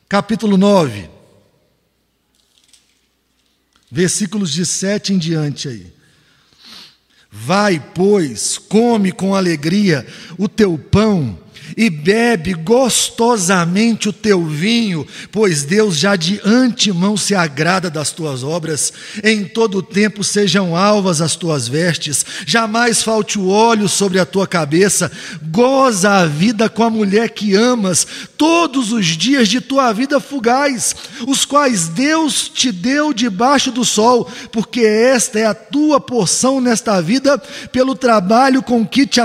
Capítulo 0.08 0.56
9 0.56 1.17
versículos 3.92 4.52
de 4.52 4.66
7 4.66 5.14
em 5.14 5.18
diante 5.18 5.68
aí. 5.68 5.94
Vai, 7.32 7.80
pois, 7.94 8.58
come 8.58 9.12
com 9.12 9.36
alegria 9.36 10.06
o 10.38 10.48
teu 10.48 10.78
pão 10.78 11.38
e 11.78 11.92
bebe 11.92 12.56
gostosamente 12.56 14.10
o 14.10 14.14
teu 14.14 14.44
vinho, 14.44 15.06
pois 15.32 15.64
Deus 15.64 15.96
já 15.96 16.16
de 16.16 16.42
antemão 16.44 17.16
se 17.16 17.36
agrada 17.36 17.88
das 17.88 18.12
tuas 18.12 18.44
obras. 18.44 18.92
Em 19.24 19.44
todo 19.44 19.78
o 19.78 19.84
tempo 19.84 20.24
sejam 20.24 20.76
alvas 20.76 21.22
as 21.22 21.36
tuas 21.36 21.68
vestes, 21.68 22.26
jamais 22.48 23.04
falte 23.04 23.38
o 23.38 23.50
óleo 23.50 23.88
sobre 23.88 24.18
a 24.18 24.26
tua 24.26 24.48
cabeça. 24.48 25.12
Goza 25.52 26.10
a 26.10 26.26
vida 26.26 26.68
com 26.68 26.82
a 26.82 26.90
mulher 26.90 27.30
que 27.30 27.54
amas, 27.54 28.08
todos 28.36 28.92
os 28.92 29.06
dias 29.06 29.48
de 29.48 29.62
tua 29.62 29.94
vida 29.94 30.20
fugaz, 30.20 30.96
os 31.28 31.46
quais 31.46 31.90
Deus 31.90 32.50
te 32.50 32.72
deu 32.72 33.14
debaixo 33.14 33.72
do 33.72 33.86
sol, 33.86 34.28
porque 34.52 34.82
esta 34.82 35.38
é 35.38 35.46
a 35.46 35.54
tua 35.54 36.00
porção 36.00 36.60
nesta 36.60 37.00
vida, 37.02 37.38
pelo 37.72 37.94
trabalho 37.94 38.64
com 38.64 38.84
que 38.84 39.06
te 39.06 39.22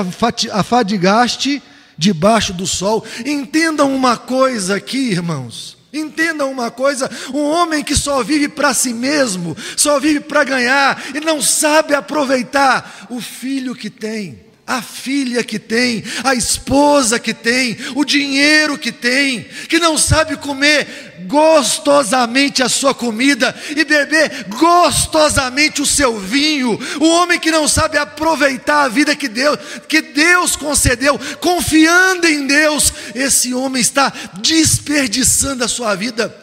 afadigaste 0.51 1.63
debaixo 2.03 2.53
do 2.53 2.67
sol. 2.67 3.05
Entendam 3.25 3.95
uma 3.95 4.17
coisa 4.17 4.77
aqui, 4.77 5.11
irmãos. 5.11 5.79
Entendam 5.93 6.51
uma 6.51 6.71
coisa: 6.71 7.09
um 7.33 7.43
homem 7.43 7.85
que 7.85 7.95
só 7.95 8.23
vive 8.23 8.49
para 8.49 8.75
si 8.75 8.93
mesmo, 8.93 9.57
só 9.77 10.01
vive 10.01 10.21
para 10.21 10.43
ganhar 10.43 11.03
e 11.15 11.21
não 11.21 11.41
sabe 11.41 11.95
aproveitar 11.95 13.07
o 13.09 13.21
filho 13.21 13.75
que 13.75 13.89
tem 13.89 14.52
a 14.73 14.83
filha 14.83 15.45
que 15.45 15.59
tem, 15.59 16.03
a 16.25 16.35
esposa 16.35 17.19
que 17.19 17.35
tem, 17.35 17.77
o 17.95 18.05
dinheiro 18.05 18.79
que 18.79 18.91
tem, 18.91 19.47
que 19.69 19.79
não 19.79 19.99
sabe 19.99 20.37
comer 20.37 21.13
gostosamente 21.27 22.63
a 22.63 22.69
sua 22.69 22.95
comida 22.95 23.55
e 23.77 23.85
beber 23.85 24.47
gostosamente 24.49 25.83
o 25.83 25.87
seu 25.87 26.19
vinho, 26.19 26.79
o 27.01 27.09
homem 27.09 27.39
que 27.39 27.51
não 27.51 27.69
sabe 27.69 27.99
aproveitar 27.99 28.85
a 28.85 28.89
vida 28.89 29.15
que 29.15 29.29
Deus, 29.29 29.59
que 29.89 30.01
Deus 30.01 30.57
concedeu, 30.57 31.19
confiando 31.41 32.27
em 32.27 32.47
Deus, 32.47 32.93
esse 33.15 33.53
homem 33.53 33.81
está 33.81 34.13
desperdiçando 34.41 35.65
a 35.65 35.69
sua 35.69 35.95
vida. 35.95 36.42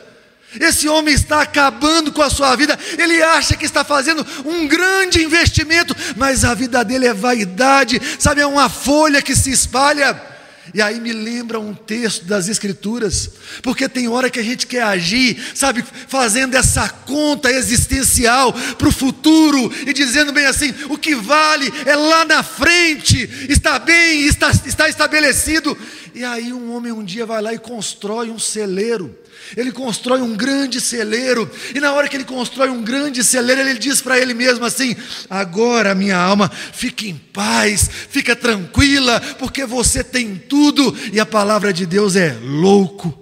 Esse 0.59 0.87
homem 0.87 1.13
está 1.13 1.41
acabando 1.41 2.11
com 2.11 2.23
a 2.23 2.29
sua 2.29 2.55
vida, 2.55 2.77
ele 2.97 3.21
acha 3.21 3.55
que 3.55 3.65
está 3.65 3.83
fazendo 3.83 4.25
um 4.45 4.67
grande 4.67 5.23
investimento, 5.23 5.95
mas 6.15 6.43
a 6.43 6.55
vida 6.55 6.83
dele 6.83 7.05
é 7.05 7.13
vaidade, 7.13 8.01
sabe, 8.17 8.41
é 8.41 8.47
uma 8.47 8.67
folha 8.67 9.21
que 9.21 9.35
se 9.35 9.51
espalha. 9.51 10.29
E 10.73 10.81
aí 10.81 10.99
me 10.99 11.11
lembra 11.11 11.59
um 11.59 11.73
texto 11.73 12.25
das 12.25 12.47
Escrituras, 12.47 13.31
porque 13.63 13.89
tem 13.89 14.07
hora 14.07 14.29
que 14.29 14.39
a 14.39 14.43
gente 14.43 14.67
quer 14.67 14.83
agir, 14.83 15.37
sabe, 15.55 15.83
fazendo 16.07 16.55
essa 16.55 16.87
conta 16.87 17.51
existencial 17.51 18.53
para 18.53 18.87
o 18.87 18.91
futuro 18.91 19.71
e 19.85 19.93
dizendo 19.93 20.31
bem 20.31 20.45
assim: 20.45 20.73
o 20.89 20.97
que 20.97 21.15
vale 21.15 21.71
é 21.85 21.95
lá 21.95 22.23
na 22.23 22.43
frente, 22.43 23.47
está 23.49 23.79
bem, 23.79 24.25
está, 24.27 24.51
está 24.51 24.87
estabelecido. 24.87 25.75
E 26.13 26.23
aí 26.23 26.53
um 26.53 26.75
homem 26.75 26.91
um 26.91 27.03
dia 27.03 27.25
vai 27.25 27.41
lá 27.41 27.53
e 27.53 27.59
constrói 27.59 28.29
um 28.29 28.39
celeiro 28.39 29.17
ele 29.57 29.71
constrói 29.71 30.21
um 30.21 30.35
grande 30.35 30.79
celeiro, 30.79 31.49
e 31.73 31.79
na 31.79 31.93
hora 31.93 32.07
que 32.07 32.15
ele 32.15 32.23
constrói 32.23 32.69
um 32.69 32.83
grande 32.83 33.23
celeiro, 33.23 33.61
ele 33.61 33.79
diz 33.79 34.01
para 34.01 34.19
ele 34.19 34.33
mesmo 34.33 34.65
assim: 34.65 34.95
Agora, 35.29 35.95
minha 35.95 36.17
alma, 36.17 36.49
fique 36.49 37.09
em 37.09 37.15
paz, 37.15 37.89
fica 38.09 38.35
tranquila, 38.35 39.19
porque 39.39 39.65
você 39.65 40.03
tem 40.03 40.35
tudo, 40.35 40.95
e 41.11 41.19
a 41.19 41.25
palavra 41.25 41.73
de 41.73 41.85
Deus 41.85 42.15
é 42.15 42.37
louco. 42.41 43.17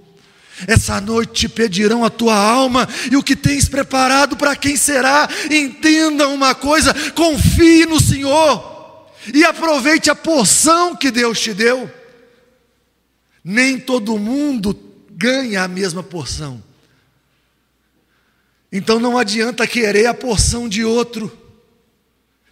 Essa 0.65 0.99
noite 0.99 1.33
te 1.33 1.49
pedirão 1.49 2.03
a 2.03 2.09
tua 2.09 2.35
alma 2.35 2.87
e 3.11 3.15
o 3.15 3.21
que 3.21 3.35
tens 3.35 3.69
preparado 3.69 4.35
para 4.35 4.55
quem 4.55 4.75
será. 4.75 5.29
Entenda 5.51 6.27
uma 6.27 6.55
coisa: 6.55 6.93
confie 7.11 7.85
no 7.85 7.99
Senhor. 7.99 8.75
e 9.33 9.43
aproveite 9.43 10.09
a 10.09 10.15
porção 10.15 10.95
que 10.95 11.11
Deus 11.11 11.39
te 11.39 11.53
deu. 11.53 11.89
Nem 13.43 13.79
todo 13.79 14.17
mundo 14.17 14.73
ganha 15.17 15.63
a 15.63 15.67
mesma 15.67 16.03
porção. 16.03 16.63
Então 18.71 18.99
não 18.99 19.17
adianta 19.17 19.65
querer 19.65 20.05
a 20.05 20.13
porção 20.13 20.69
de 20.69 20.85
outro. 20.85 21.35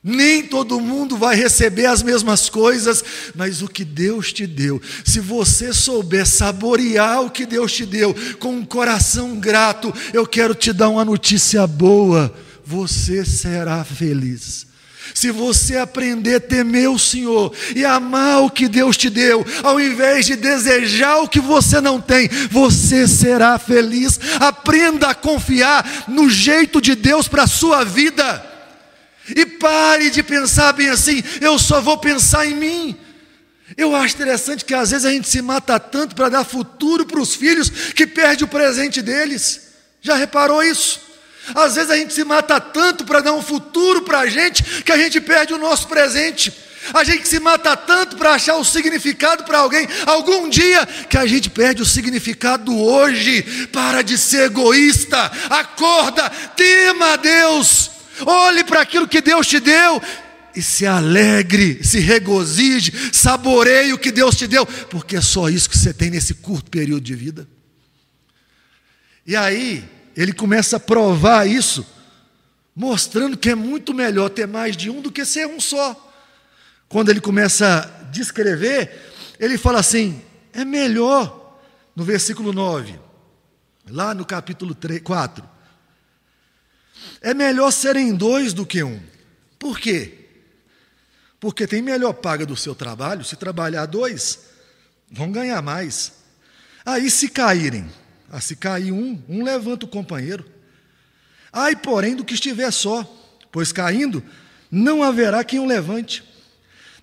Nem 0.03 0.43
todo 0.43 0.79
mundo 0.79 1.17
vai 1.17 1.36
receber 1.36 1.88
as 1.88 2.03
mesmas 2.03 2.48
coisas, 2.48 3.03
mas 3.34 3.62
o 3.62 3.67
que 3.67 3.84
Deus 3.84 4.31
te 4.31 4.45
deu, 4.45 4.79
se 5.03 5.19
você 5.19 5.74
souber 5.74 6.27
saborear 6.27 7.24
o 7.24 7.31
que 7.31 7.43
Deus 7.43 7.74
te 7.74 7.88
deu 7.88 8.15
com 8.39 8.55
um 8.55 8.65
coração 8.65 9.39
grato, 9.39 9.91
eu 10.13 10.27
quero 10.27 10.53
te 10.53 10.72
dar 10.72 10.89
uma 10.89 11.03
notícia 11.03 11.65
boa: 11.65 12.34
você 12.63 13.25
será 13.25 13.84
feliz. 13.84 14.67
Se 15.14 15.32
você 15.32 15.78
aprender 15.78 16.36
a 16.36 16.40
temer 16.40 16.90
o 16.90 17.00
Senhor 17.00 17.54
e 17.76 17.86
amar 17.86 18.44
o 18.44 18.50
que 18.50 18.68
Deus 18.68 18.98
te 18.98 19.10
deu, 19.10 19.46
ao 19.64 19.80
invés 19.80 20.26
de 20.26 20.36
desejar 20.36 21.18
o 21.18 21.28
que 21.28 21.40
você 21.40 21.80
não 21.80 22.02
tem, 22.02 22.28
você 22.50 23.08
será 23.08 23.58
feliz. 23.60 24.20
Aprenda 24.40 25.10
a 25.10 25.16
confiar 25.16 26.06
no 26.08 26.30
jeito 26.30 26.82
de 26.82 26.96
Deus 26.96 27.28
para 27.28 27.44
a 27.44 27.48
sua 27.48 27.84
vida. 27.84 28.44
E 29.36 29.46
pare 29.46 30.10
de 30.10 30.22
pensar 30.22 30.74
bem 30.74 30.90
assim, 30.90 31.24
eu 31.42 31.58
só 31.58 31.82
vou 31.82 31.98
pensar 31.98 32.46
em 32.46 32.56
mim. 32.56 32.98
Eu 33.76 33.96
acho 33.96 34.16
interessante 34.16 34.64
que 34.64 34.74
às 34.74 34.92
vezes 34.92 35.06
a 35.06 35.12
gente 35.12 35.28
se 35.28 35.42
mata 35.42 35.80
tanto 35.80 36.16
para 36.16 36.30
dar 36.30 36.44
futuro 36.44 37.06
para 37.06 37.20
os 37.20 37.34
filhos 37.36 37.70
que 37.70 38.06
perde 38.06 38.44
o 38.44 38.48
presente 38.48 39.02
deles. 39.02 39.70
Já 40.02 40.16
reparou 40.16 40.64
isso? 40.64 41.05
Às 41.54 41.75
vezes 41.75 41.92
a 41.92 41.98
gente 41.98 42.14
se 42.14 42.24
mata 42.24 42.60
tanto 42.60 43.06
para 43.06 43.22
dar 43.22 43.34
um 43.34 43.42
futuro 43.42 44.02
para 44.02 44.20
a 44.20 44.28
gente 44.28 44.64
que 44.84 44.92
a 44.92 44.98
gente 44.98 45.22
perde 45.22 45.54
o 45.54 45.58
nosso 45.58 45.88
presente. 45.88 46.52
A 46.94 47.04
gente 47.04 47.28
se 47.28 47.40
mata 47.40 47.75
tanto 47.75 48.16
para 48.16 48.34
achar 48.34 48.56
o 48.56 48.64
significado 48.64 49.44
para 49.44 49.60
alguém, 49.60 49.88
algum 50.06 50.48
dia, 50.48 50.86
que 51.10 51.18
a 51.18 51.25
gente 51.25 51.50
perde 51.50 51.82
o 51.82 51.86
significado 51.86 52.78
hoje. 52.78 53.68
Para 53.72 54.02
de 54.02 54.18
ser 54.18 54.46
egoísta, 54.46 55.32
acorda, 55.50 56.30
tema 56.56 57.14
a 57.14 57.16
Deus. 57.16 57.92
Olhe 58.25 58.64
para 58.64 58.82
aquilo 58.82 59.08
que 59.08 59.22
Deus 59.22 59.48
te 59.48 59.60
deu 59.60 60.02
e 60.56 60.62
se 60.62 60.86
alegre, 60.86 61.84
se 61.84 62.00
regozije, 62.00 62.94
saboreie 63.12 63.92
o 63.92 63.98
que 63.98 64.12
Deus 64.12 64.36
te 64.36 64.48
deu, 64.48 64.66
porque 64.66 65.18
é 65.18 65.22
só 65.22 65.50
isso 65.50 65.70
que 65.70 65.78
você 65.78 65.94
tem 65.94 66.10
nesse 66.10 66.36
curto 66.36 66.72
período 66.72 67.02
de 67.02 67.14
vida. 67.14 67.48
E 69.28 69.36
aí, 69.36 69.84
ele 70.15 70.31
começa 70.31 70.77
a 70.77 70.79
provar 70.79 71.48
isso, 71.48 71.86
mostrando 72.75 73.38
que 73.38 73.50
é 73.50 73.55
muito 73.55 73.93
melhor 73.93 74.29
ter 74.29 74.48
mais 74.48 74.77
de 74.77 74.89
um 74.89 75.01
do 75.01 75.12
que 75.12 75.25
ser 75.25 75.48
um 75.48 75.60
só. 75.60 76.01
Quando 76.88 77.10
ele 77.10 77.19
começa 77.19 77.79
a 77.79 78.03
descrever, 78.05 79.12
ele 79.39 79.57
fala 79.57 79.79
assim: 79.79 80.22
é 80.53 80.63
melhor, 80.63 81.60
no 81.95 82.03
versículo 82.03 82.53
9, 82.53 82.98
lá 83.89 84.13
no 84.13 84.25
capítulo 84.25 84.74
3, 84.74 85.01
4, 85.01 85.48
é 87.22 87.34
melhor 87.34 87.72
serem 87.72 88.15
dois 88.15 88.53
do 88.53 88.65
que 88.65 88.84
um. 88.84 89.01
Por 89.60 89.79
quê? 89.79 90.25
Porque 91.39 91.67
tem 91.67 91.81
melhor 91.81 92.13
paga 92.13 92.45
do 92.45 92.55
seu 92.55 92.74
trabalho, 92.74 93.24
se 93.24 93.36
trabalhar 93.36 93.86
dois, 93.86 94.39
vão 95.12 95.31
ganhar 95.31 95.62
mais. 95.62 96.13
Aí 96.86 97.10
se 97.10 97.29
caírem, 97.29 97.91
ah, 98.36 98.42
se 98.42 98.54
cair 98.58 98.92
um, 98.92 99.18
um 99.30 99.46
levanta 99.46 99.86
o 99.86 99.88
companheiro. 99.89 100.46
Ai, 101.54 101.74
porém, 101.74 102.18
do 102.18 102.25
que 102.25 102.34
estiver 102.34 102.70
só, 102.70 103.01
pois 103.50 103.72
caindo, 103.72 104.22
não 104.70 105.01
haverá 105.01 105.42
quem 105.42 105.58
o 105.58 105.65
levante. 105.65 106.22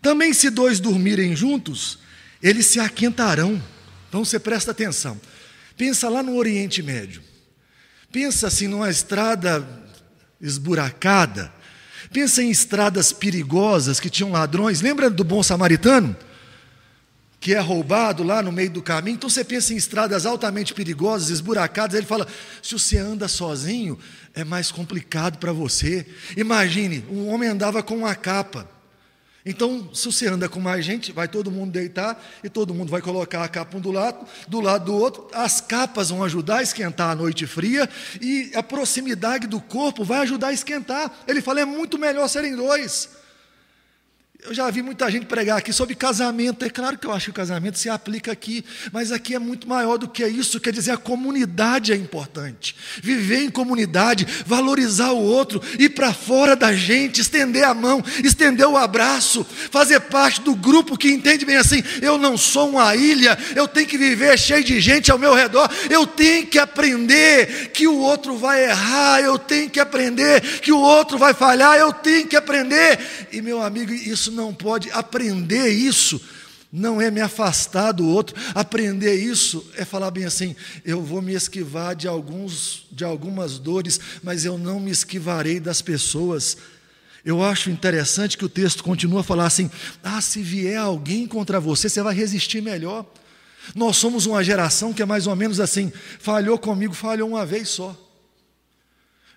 Também 0.03 0.35
se 0.35 0.51
dois 0.51 0.79
dormirem 0.79 1.35
juntos, 1.35 2.01
eles 2.43 2.67
se 2.67 2.79
aquentarão. 2.79 3.63
Então 4.11 4.23
você 4.23 4.39
presta 4.39 4.73
atenção. 4.73 5.19
Pensa 5.75 6.07
lá 6.11 6.23
no 6.23 6.37
Oriente 6.37 6.83
Médio. 6.83 7.23
Pensa 8.13 8.49
assim 8.49 8.69
numa 8.69 8.91
estrada 8.91 9.67
esburacada. 10.39 11.51
Pensa 12.13 12.43
em 12.43 12.51
estradas 12.51 13.11
perigosas 13.11 13.99
que 13.99 14.11
tinham 14.11 14.33
ladrões. 14.33 14.83
Lembra 14.83 15.09
do 15.09 15.25
bom 15.25 15.43
samaritano? 15.43 16.15
Que 17.43 17.55
é 17.55 17.59
roubado 17.59 18.23
lá 18.23 18.41
no 18.41 18.53
meio 18.53 18.71
do 18.71 18.81
caminho. 18.81 19.17
Então 19.17 19.29
você 19.29 19.43
pensa 19.43 19.75
em 19.75 19.77
estradas 19.77 20.25
altamente 20.25 20.73
perigosas, 20.73 21.29
esburacadas. 21.29 21.97
Ele 21.97 22.07
fala: 22.07 22.25
se 22.63 22.73
você 22.73 22.99
anda 22.99 23.27
sozinho, 23.27 23.99
é 24.33 24.45
mais 24.45 24.71
complicado 24.71 25.39
para 25.39 25.53
você. 25.53 26.07
Imagine, 26.37 27.05
um 27.11 27.27
homem 27.29 27.49
andava 27.49 27.83
com 27.83 27.97
uma 27.97 28.15
capa. 28.15 28.71
Então, 29.45 29.93
se 29.93 30.07
você 30.07 30.29
anda 30.29 30.49
com 30.49 30.61
mais 30.61 30.85
gente, 30.85 31.11
vai 31.11 31.27
todo 31.27 31.51
mundo 31.51 31.73
deitar 31.73 32.25
e 32.45 32.49
todo 32.49 32.73
mundo 32.73 32.91
vai 32.91 33.03
colocar 33.03 33.43
a 33.43 33.49
capa 33.49 33.77
um 33.77 33.81
do 33.81 33.91
lado, 33.91 34.25
do 34.47 34.61
lado 34.61 34.85
do 34.85 34.95
outro. 34.95 35.27
As 35.33 35.61
capas 35.61 36.11
vão 36.11 36.23
ajudar 36.23 36.59
a 36.59 36.63
esquentar 36.63 37.11
a 37.11 37.17
noite 37.17 37.45
fria 37.45 37.91
e 38.21 38.53
a 38.55 38.63
proximidade 38.63 39.49
do 39.49 39.61
corpo 39.61 40.05
vai 40.05 40.21
ajudar 40.21 40.49
a 40.49 40.53
esquentar. 40.53 41.13
Ele 41.27 41.43
fala: 41.43 41.61
é 41.61 41.65
muito 41.65 41.99
melhor 41.99 42.29
serem 42.29 42.55
dois. 42.55 43.09
Eu 44.45 44.53
já 44.53 44.69
vi 44.73 44.83
muita 44.83 45.09
gente 45.09 45.27
pregar 45.27 45.59
aqui 45.59 45.73
sobre 45.73 45.95
casamento. 45.95 46.65
É 46.65 46.69
claro 46.69 46.99
que 46.99 47.07
eu 47.07 47.13
acho 47.13 47.27
que 47.27 47.31
o 47.31 47.35
casamento 47.35 47.79
se 47.79 47.89
aplica 47.89 48.33
aqui, 48.33 48.65
mas 48.91 49.13
aqui 49.13 49.37
é 49.37 49.39
muito 49.39 49.69
maior 49.69 49.99
do 49.99 50.09
que 50.09 50.27
isso. 50.27 50.59
Quer 50.59 50.73
dizer, 50.73 50.91
a 50.91 50.97
comunidade 50.97 51.93
é 51.93 51.97
importante. 51.97 52.75
Viver 53.01 53.45
em 53.45 53.51
comunidade, 53.51 54.27
valorizar 54.45 55.13
o 55.13 55.23
outro, 55.23 55.63
ir 55.79 55.91
para 55.91 56.13
fora 56.13 56.57
da 56.57 56.73
gente, 56.73 57.21
estender 57.21 57.63
a 57.63 57.73
mão, 57.73 58.03
estender 58.25 58.67
o 58.67 58.77
abraço, 58.77 59.47
fazer 59.71 60.01
parte 60.01 60.41
do 60.41 60.57
grupo 60.57 60.99
que 60.99 61.09
entende 61.09 61.45
bem 61.45 61.57
assim: 61.57 61.81
eu 62.01 62.19
não 62.19 62.37
sou 62.37 62.71
uma 62.71 62.97
ilha, 62.97 63.39
eu 63.55 63.69
tenho 63.69 63.87
que 63.87 63.97
viver 63.97 64.37
cheio 64.37 64.65
de 64.65 64.81
gente 64.81 65.13
ao 65.13 65.19
meu 65.19 65.35
redor, 65.35 65.71
eu 65.89 66.05
tenho 66.05 66.49
que 66.49 66.59
aprender 66.59 67.71
que 67.71 67.87
o 67.87 67.97
outro 67.97 68.37
vai 68.37 68.65
errar, 68.65 69.21
eu 69.21 69.39
tenho 69.39 69.71
que 69.71 69.79
aprender 69.79 70.41
que 70.61 70.73
o 70.73 70.81
outro 70.81 71.17
vai 71.17 71.33
falhar, 71.33 71.79
eu 71.79 71.93
tenho 71.93 72.27
que 72.27 72.35
aprender. 72.35 72.99
E 73.31 73.41
meu 73.41 73.63
amigo, 73.63 73.93
isso 73.93 74.32
não 74.33 74.53
pode 74.55 74.91
aprender 74.91 75.69
isso. 75.69 76.21
Não 76.73 77.03
é 77.03 77.11
me 77.11 77.21
afastar 77.21 77.93
do 77.93 78.07
outro. 78.07 78.35
Aprender 78.55 79.15
isso 79.15 79.65
é 79.77 79.85
falar 79.85 80.11
bem 80.11 80.25
assim: 80.25 80.57
eu 80.85 81.03
vou 81.03 81.21
me 81.21 81.35
esquivar 81.35 81.95
de 81.95 82.09
alguns 82.09 82.87
de 82.91 83.05
algumas 83.05 83.59
dores, 83.59 84.01
mas 84.23 84.45
eu 84.45 84.57
não 84.57 84.81
me 84.81 84.91
esquivarei 84.91 85.61
das 85.61 85.83
pessoas. 85.83 86.57
Eu 87.25 87.43
acho 87.43 87.71
interessante 87.71 88.37
que 88.37 88.45
o 88.45 88.49
texto 88.49 88.83
continua 88.83 89.21
a 89.21 89.25
falar 89.25 89.47
assim: 89.47 89.71
ah, 90.03 90.21
se 90.21 90.43
vier 90.43 90.79
alguém 90.79 91.27
contra 91.27 91.61
você, 91.61 91.91
você 91.91 92.03
vai 92.03 92.15
resistir 92.15 92.63
melhor. 92.63 93.05
Nós 93.75 93.97
somos 93.97 94.27
uma 94.27 94.43
geração 94.43 94.93
que 94.93 95.03
é 95.03 95.07
mais 95.07 95.27
ou 95.27 95.37
menos 95.37 95.61
assim: 95.61 95.93
falhou 96.19 96.59
comigo, 96.59 96.95
falhou 96.95 97.29
uma 97.29 97.45
vez 97.45 97.69
só. 97.69 97.97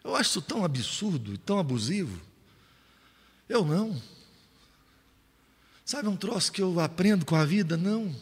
Eu 0.06 0.16
acho 0.16 0.30
isso 0.30 0.42
tão 0.42 0.64
absurdo, 0.64 1.38
tão 1.40 1.60
abusivo. 1.60 2.20
Eu 3.50 3.66
não. 3.66 4.02
Sabe 5.86 6.08
um 6.08 6.16
troço 6.16 6.52
que 6.52 6.64
eu 6.64 6.80
aprendo 6.80 7.24
com 7.26 7.36
a 7.36 7.46
vida? 7.46 7.78
Não. 7.78 8.14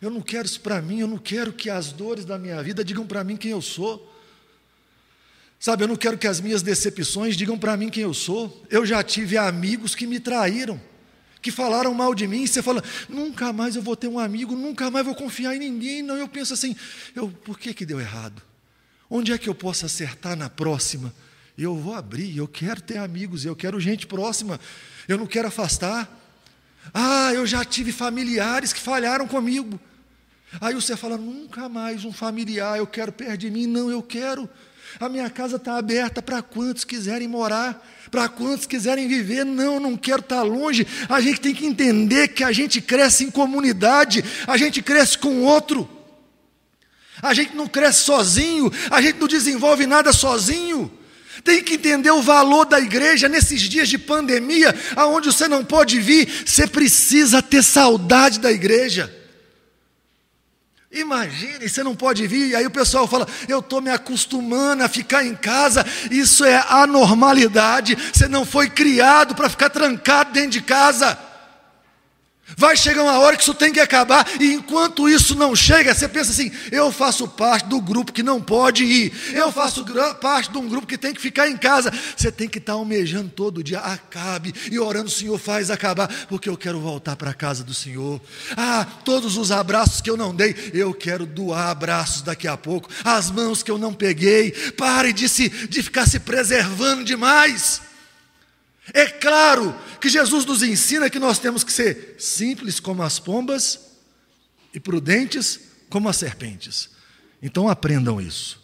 Eu 0.00 0.10
não 0.10 0.20
quero 0.20 0.46
isso 0.46 0.60
para 0.60 0.82
mim, 0.82 0.98
eu 0.98 1.06
não 1.06 1.16
quero 1.16 1.52
que 1.52 1.70
as 1.70 1.92
dores 1.92 2.24
da 2.24 2.36
minha 2.36 2.60
vida 2.60 2.84
digam 2.84 3.06
para 3.06 3.22
mim 3.22 3.36
quem 3.36 3.52
eu 3.52 3.62
sou. 3.62 4.12
Sabe, 5.60 5.84
eu 5.84 5.88
não 5.88 5.94
quero 5.94 6.18
que 6.18 6.26
as 6.26 6.40
minhas 6.40 6.60
decepções 6.60 7.36
digam 7.36 7.56
para 7.56 7.76
mim 7.76 7.88
quem 7.88 8.02
eu 8.02 8.12
sou. 8.12 8.66
Eu 8.68 8.84
já 8.84 9.00
tive 9.04 9.38
amigos 9.38 9.94
que 9.94 10.08
me 10.08 10.18
traíram, 10.18 10.80
que 11.40 11.52
falaram 11.52 11.94
mal 11.94 12.16
de 12.16 12.26
mim, 12.26 12.42
e 12.42 12.48
você 12.48 12.60
fala, 12.60 12.82
nunca 13.08 13.52
mais 13.52 13.76
eu 13.76 13.82
vou 13.82 13.94
ter 13.94 14.08
um 14.08 14.18
amigo, 14.18 14.56
nunca 14.56 14.90
mais 14.90 15.06
vou 15.06 15.14
confiar 15.14 15.54
em 15.54 15.60
ninguém. 15.60 16.02
Não, 16.02 16.16
eu 16.16 16.26
penso 16.26 16.52
assim, 16.52 16.74
eu, 17.14 17.28
por 17.28 17.60
que, 17.60 17.72
que 17.72 17.86
deu 17.86 18.00
errado? 18.00 18.42
Onde 19.08 19.30
é 19.32 19.38
que 19.38 19.48
eu 19.48 19.54
posso 19.54 19.86
acertar 19.86 20.34
na 20.36 20.50
próxima? 20.50 21.14
Eu 21.56 21.76
vou 21.76 21.94
abrir, 21.94 22.36
eu 22.36 22.48
quero 22.48 22.80
ter 22.80 22.98
amigos, 22.98 23.44
eu 23.44 23.54
quero 23.54 23.78
gente 23.78 24.04
próxima, 24.04 24.58
eu 25.06 25.16
não 25.16 25.28
quero 25.28 25.46
afastar. 25.46 26.21
Ah, 26.92 27.32
eu 27.34 27.46
já 27.46 27.64
tive 27.64 27.92
familiares 27.92 28.72
que 28.72 28.80
falharam 28.80 29.26
comigo. 29.26 29.78
Aí 30.60 30.74
você 30.74 30.96
fala, 30.96 31.16
nunca 31.16 31.68
mais 31.68 32.04
um 32.04 32.12
familiar, 32.12 32.78
eu 32.78 32.86
quero 32.86 33.12
perto 33.12 33.38
de 33.38 33.50
mim. 33.50 33.66
Não, 33.66 33.90
eu 33.90 34.02
quero. 34.02 34.48
A 35.00 35.08
minha 35.08 35.30
casa 35.30 35.56
está 35.56 35.78
aberta 35.78 36.20
para 36.20 36.42
quantos 36.42 36.84
quiserem 36.84 37.26
morar, 37.26 37.82
para 38.10 38.28
quantos 38.28 38.66
quiserem 38.66 39.08
viver. 39.08 39.44
Não, 39.44 39.80
não 39.80 39.96
quero 39.96 40.20
estar 40.20 40.36
tá 40.36 40.42
longe. 40.42 40.86
A 41.08 41.20
gente 41.20 41.40
tem 41.40 41.54
que 41.54 41.64
entender 41.64 42.28
que 42.28 42.44
a 42.44 42.52
gente 42.52 42.80
cresce 42.80 43.24
em 43.24 43.30
comunidade, 43.30 44.22
a 44.46 44.56
gente 44.56 44.82
cresce 44.82 45.16
com 45.16 45.42
outro. 45.42 45.88
A 47.22 47.32
gente 47.32 47.54
não 47.54 47.66
cresce 47.66 48.00
sozinho, 48.00 48.70
a 48.90 49.00
gente 49.00 49.18
não 49.18 49.28
desenvolve 49.28 49.86
nada 49.86 50.12
sozinho. 50.12 50.90
Tem 51.42 51.62
que 51.62 51.74
entender 51.74 52.10
o 52.10 52.22
valor 52.22 52.66
da 52.66 52.78
igreja 52.78 53.28
nesses 53.28 53.62
dias 53.62 53.88
de 53.88 53.96
pandemia, 53.96 54.74
aonde 54.94 55.32
você 55.32 55.48
não 55.48 55.64
pode 55.64 55.98
vir, 55.98 56.28
você 56.44 56.66
precisa 56.66 57.40
ter 57.40 57.62
saudade 57.62 58.38
da 58.38 58.52
igreja. 58.52 59.12
Imagine, 60.92 61.66
você 61.66 61.82
não 61.82 61.96
pode 61.96 62.26
vir, 62.26 62.50
e 62.50 62.54
aí 62.54 62.66
o 62.66 62.70
pessoal 62.70 63.08
fala: 63.08 63.26
eu 63.48 63.60
estou 63.60 63.80
me 63.80 63.90
acostumando 63.90 64.84
a 64.84 64.88
ficar 64.90 65.24
em 65.24 65.34
casa, 65.34 65.86
isso 66.10 66.44
é 66.44 66.62
anormalidade, 66.68 67.96
você 68.12 68.28
não 68.28 68.44
foi 68.44 68.68
criado 68.68 69.34
para 69.34 69.48
ficar 69.48 69.70
trancado 69.70 70.32
dentro 70.32 70.50
de 70.50 70.60
casa. 70.60 71.18
Vai 72.56 72.76
chegar 72.76 73.02
uma 73.02 73.18
hora 73.20 73.36
que 73.36 73.42
isso 73.42 73.54
tem 73.54 73.72
que 73.72 73.80
acabar, 73.80 74.26
e 74.40 74.52
enquanto 74.52 75.08
isso 75.08 75.34
não 75.34 75.54
chega, 75.54 75.94
você 75.94 76.08
pensa 76.08 76.32
assim: 76.32 76.50
eu 76.70 76.90
faço 76.90 77.26
parte 77.28 77.68
do 77.68 77.80
grupo 77.80 78.12
que 78.12 78.22
não 78.22 78.40
pode 78.40 78.84
ir, 78.84 79.12
eu 79.32 79.50
faço 79.52 79.84
parte 80.20 80.50
de 80.50 80.58
um 80.58 80.68
grupo 80.68 80.86
que 80.86 80.98
tem 80.98 81.14
que 81.14 81.20
ficar 81.20 81.48
em 81.48 81.56
casa. 81.56 81.92
Você 82.16 82.32
tem 82.32 82.48
que 82.48 82.58
estar 82.58 82.72
almejando 82.72 83.30
todo 83.30 83.62
dia, 83.62 83.78
acabe, 83.78 84.52
e 84.70 84.78
orando, 84.78 85.08
Senhor, 85.08 85.38
faz 85.38 85.70
acabar, 85.70 86.08
porque 86.28 86.48
eu 86.48 86.56
quero 86.56 86.80
voltar 86.80 87.16
para 87.16 87.30
a 87.30 87.34
casa 87.34 87.62
do 87.62 87.72
Senhor. 87.72 88.20
Ah, 88.56 88.86
todos 89.04 89.36
os 89.36 89.52
abraços 89.52 90.00
que 90.00 90.10
eu 90.10 90.16
não 90.16 90.34
dei, 90.34 90.54
eu 90.74 90.92
quero 90.92 91.24
doar 91.24 91.70
abraços 91.70 92.22
daqui 92.22 92.48
a 92.48 92.56
pouco, 92.56 92.88
as 93.04 93.30
mãos 93.30 93.62
que 93.62 93.70
eu 93.70 93.78
não 93.78 93.94
peguei. 93.94 94.50
Pare 94.72 95.12
de, 95.12 95.28
se, 95.28 95.48
de 95.48 95.82
ficar 95.82 96.06
se 96.08 96.18
preservando 96.18 97.04
demais. 97.04 97.91
É 98.92 99.06
claro 99.06 99.74
que 100.00 100.08
Jesus 100.08 100.44
nos 100.44 100.62
ensina 100.62 101.08
que 101.08 101.18
nós 101.18 101.38
temos 101.38 101.64
que 101.64 101.72
ser 101.72 102.16
simples 102.18 102.78
como 102.78 103.02
as 103.02 103.18
pombas 103.18 103.92
e 104.74 104.78
prudentes 104.78 105.60
como 105.88 106.08
as 106.08 106.16
serpentes. 106.16 106.90
Então 107.42 107.68
aprendam 107.68 108.20
isso. 108.20 108.62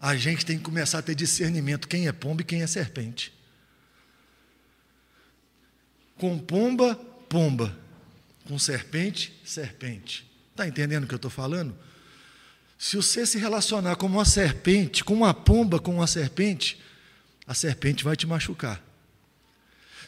A 0.00 0.16
gente 0.16 0.44
tem 0.44 0.58
que 0.58 0.64
começar 0.64 0.98
a 0.98 1.02
ter 1.02 1.14
discernimento 1.14 1.88
quem 1.88 2.06
é 2.06 2.12
pomba 2.12 2.42
e 2.42 2.44
quem 2.44 2.62
é 2.62 2.66
serpente. 2.66 3.32
Com 6.16 6.38
pomba, 6.38 6.94
pomba. 7.28 7.76
Com 8.46 8.58
serpente, 8.58 9.40
serpente. 9.44 10.28
Está 10.50 10.66
entendendo 10.66 11.04
o 11.04 11.06
que 11.06 11.14
eu 11.14 11.16
estou 11.16 11.30
falando? 11.30 11.76
Se 12.78 12.96
você 12.96 13.26
se 13.26 13.38
relacionar 13.38 13.96
com 13.96 14.06
uma 14.06 14.24
serpente, 14.24 15.02
com 15.02 15.14
uma 15.14 15.34
pomba, 15.34 15.80
com 15.80 15.96
uma 15.96 16.06
serpente, 16.06 16.80
a 17.46 17.54
serpente 17.54 18.04
vai 18.04 18.16
te 18.16 18.26
machucar. 18.26 18.87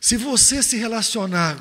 Se 0.00 0.16
você 0.16 0.62
se 0.62 0.76
relacionar 0.76 1.58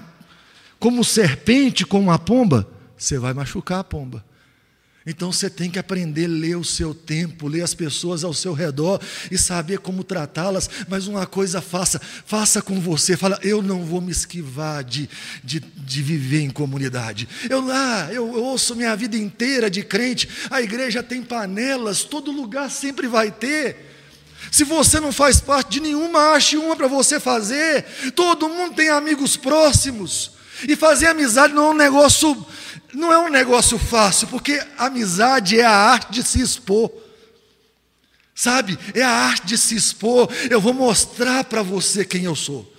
como 0.80 1.04
serpente 1.04 1.86
com 1.86 2.00
uma 2.00 2.18
pomba, 2.18 2.68
você 2.98 3.20
vai 3.20 3.34
machucar 3.34 3.80
a 3.80 3.84
pomba. 3.84 4.24
Então 5.06 5.32
você 5.32 5.50
tem 5.50 5.72
que 5.72 5.80
aprender 5.80 6.26
a 6.26 6.30
ler 6.30 6.56
o 6.56 6.64
seu 6.64 6.94
tempo, 6.94 7.48
ler 7.48 7.64
as 7.64 7.74
pessoas 7.74 8.24
ao 8.24 8.34
seu 8.34 8.54
redor 8.54 9.02
e 9.32 9.38
saber 9.38 9.80
como 9.80 10.04
tratá-las. 10.04 10.70
Mas 10.88 11.08
uma 11.08 11.26
coisa 11.26 11.62
faça, 11.62 12.00
faça 12.00 12.62
com 12.62 12.80
você. 12.80 13.18
Fala, 13.18 13.40
eu 13.42 13.62
não 13.62 13.84
vou 13.84 14.02
me 14.02 14.12
esquivar 14.12 14.84
de, 14.84 15.10
de, 15.44 15.60
de 15.60 16.04
viver 16.04 16.42
em 16.42 16.50
comunidade. 16.50 17.28
Eu 17.50 17.66
lá, 17.66 18.06
ah, 18.06 18.14
eu, 18.14 18.36
eu 18.36 18.44
ouço 18.44 18.76
minha 18.76 18.96
vida 18.96 19.18
inteira 19.18 19.70
de 19.70 19.84
crente. 19.84 20.30
A 20.50 20.62
igreja 20.62 21.02
tem 21.02 21.24
panelas, 21.24 22.04
todo 22.04 22.32
lugar 22.32 22.70
sempre 22.70 23.08
vai 23.08 23.32
ter. 23.32 23.89
Se 24.52 24.64
você 24.64 25.00
não 25.00 25.12
faz 25.12 25.40
parte 25.40 25.72
de 25.72 25.80
nenhuma, 25.80 26.32
ache 26.32 26.58
uma 26.58 26.76
para 26.76 26.88
você 26.88 27.20
fazer. 27.20 27.84
Todo 28.16 28.50
mundo 28.50 28.76
tem 28.76 28.90
amigos 28.90 29.38
próximos. 29.38 30.32
E 30.68 30.76
fazer 30.76 31.08
amizade 31.08 31.54
não 31.54 31.68
é 31.68 31.70
um 31.70 31.74
negócio, 31.74 32.46
não 32.94 33.14
é 33.14 33.18
um 33.18 33.30
negócio 33.30 33.78
fácil, 33.78 34.28
porque 34.28 34.62
amizade 34.78 35.60
é 35.60 35.66
a 35.66 35.72
arte 35.72 36.12
de 36.12 36.24
se 36.24 36.42
expor. 36.42 36.92
Sabe? 38.36 38.78
É 38.94 39.02
a 39.02 39.10
arte 39.10 39.48
de 39.48 39.58
se 39.58 39.76
expor. 39.76 40.30
Eu 40.50 40.62
vou 40.62 40.74
mostrar 40.74 41.44
para 41.44 41.62
você 41.62 42.06
quem 42.06 42.24
eu 42.24 42.36
sou. 42.36 42.74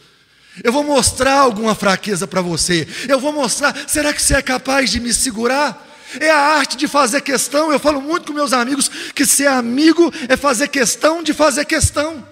Eu 0.62 0.72
vou 0.72 0.82
mostrar 0.82 1.38
alguma 1.38 1.74
fraqueza 1.74 2.26
para 2.26 2.42
você. 2.42 2.86
Eu 3.08 3.20
vou 3.20 3.32
mostrar, 3.32 3.74
será 3.88 4.12
que 4.12 4.20
você 4.20 4.34
é 4.34 4.42
capaz 4.42 4.90
de 4.90 5.00
me 5.00 5.12
segurar? 5.12 5.89
É 6.18 6.30
a 6.30 6.38
arte 6.38 6.76
de 6.76 6.88
fazer 6.88 7.20
questão. 7.20 7.70
Eu 7.70 7.78
falo 7.78 8.00
muito 8.00 8.26
com 8.26 8.32
meus 8.32 8.52
amigos 8.52 8.90
que 9.14 9.24
ser 9.24 9.46
amigo 9.46 10.12
é 10.28 10.36
fazer 10.36 10.68
questão 10.68 11.22
de 11.22 11.32
fazer 11.32 11.64
questão. 11.64 12.26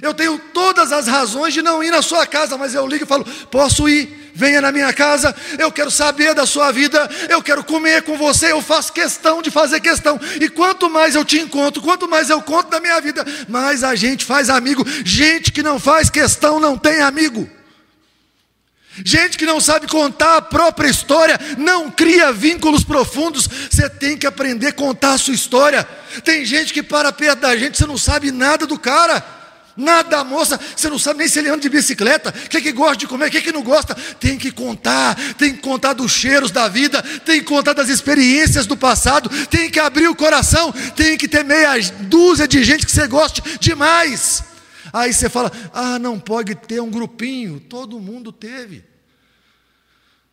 Eu 0.00 0.14
tenho 0.14 0.38
todas 0.54 0.92
as 0.92 1.08
razões 1.08 1.52
de 1.52 1.62
não 1.62 1.82
ir 1.82 1.90
na 1.90 2.00
sua 2.00 2.24
casa, 2.26 2.56
mas 2.56 2.74
eu 2.74 2.86
ligo 2.86 3.04
e 3.04 3.08
falo: 3.08 3.24
posso 3.50 3.88
ir, 3.88 4.30
venha 4.34 4.60
na 4.60 4.70
minha 4.70 4.92
casa, 4.92 5.34
eu 5.58 5.70
quero 5.72 5.90
saber 5.90 6.32
da 6.34 6.46
sua 6.46 6.70
vida, 6.70 7.10
eu 7.28 7.42
quero 7.42 7.64
comer 7.64 8.02
com 8.02 8.16
você, 8.16 8.52
eu 8.52 8.62
faço 8.62 8.92
questão 8.92 9.42
de 9.42 9.50
fazer 9.50 9.80
questão. 9.80 10.18
E 10.40 10.48
quanto 10.48 10.88
mais 10.88 11.14
eu 11.14 11.24
te 11.24 11.38
encontro, 11.38 11.82
quanto 11.82 12.08
mais 12.08 12.30
eu 12.30 12.40
conto 12.40 12.70
da 12.70 12.80
minha 12.80 13.00
vida, 13.00 13.24
mais 13.48 13.82
a 13.82 13.94
gente 13.94 14.24
faz 14.24 14.48
amigo. 14.48 14.84
Gente 15.04 15.50
que 15.50 15.62
não 15.62 15.78
faz 15.78 16.08
questão 16.08 16.60
não 16.60 16.78
tem 16.78 17.00
amigo. 17.00 17.48
Gente 19.04 19.38
que 19.38 19.46
não 19.46 19.60
sabe 19.60 19.86
contar 19.86 20.36
a 20.36 20.42
própria 20.42 20.88
história, 20.88 21.38
não 21.58 21.90
cria 21.90 22.32
vínculos 22.32 22.84
profundos. 22.84 23.48
Você 23.70 23.88
tem 23.88 24.16
que 24.16 24.26
aprender 24.26 24.68
a 24.68 24.72
contar 24.72 25.12
a 25.12 25.18
sua 25.18 25.34
história. 25.34 25.84
Tem 26.24 26.44
gente 26.44 26.72
que 26.72 26.82
para 26.82 27.12
perto 27.12 27.40
da 27.40 27.56
gente, 27.56 27.78
você 27.78 27.86
não 27.86 27.98
sabe 27.98 28.30
nada 28.30 28.66
do 28.66 28.78
cara, 28.78 29.24
nada 29.76 30.08
da 30.08 30.24
moça, 30.24 30.60
você 30.76 30.88
não 30.88 30.98
sabe 30.98 31.20
nem 31.20 31.28
se 31.28 31.38
ele 31.38 31.48
anda 31.48 31.60
de 31.60 31.68
bicicleta, 31.68 32.30
o 32.30 32.48
que, 32.48 32.58
é 32.58 32.60
que 32.60 32.72
gosta 32.72 32.96
de 32.96 33.06
comer, 33.06 33.28
o 33.28 33.30
que, 33.30 33.38
é 33.38 33.40
que 33.40 33.52
não 33.52 33.62
gosta. 33.62 33.94
Tem 33.94 34.38
que 34.38 34.50
contar, 34.50 35.16
tem 35.34 35.54
que 35.54 35.60
contar 35.60 35.94
dos 35.94 36.12
cheiros 36.12 36.50
da 36.50 36.68
vida, 36.68 37.02
tem 37.24 37.40
que 37.40 37.46
contar 37.46 37.72
das 37.72 37.88
experiências 37.88 38.66
do 38.66 38.76
passado, 38.76 39.28
tem 39.46 39.70
que 39.70 39.80
abrir 39.80 40.08
o 40.08 40.14
coração, 40.14 40.72
tem 40.94 41.16
que 41.16 41.28
ter 41.28 41.44
meia 41.44 41.72
dúzia 42.00 42.46
de 42.46 42.62
gente 42.62 42.84
que 42.84 42.92
você 42.92 43.06
goste 43.06 43.42
demais. 43.58 44.44
Aí 44.92 45.12
você 45.12 45.28
fala: 45.28 45.50
ah, 45.72 45.98
não 45.98 46.18
pode 46.18 46.54
ter 46.54 46.80
um 46.80 46.90
grupinho. 46.90 47.60
Todo 47.60 48.00
mundo 48.00 48.32
teve. 48.32 48.89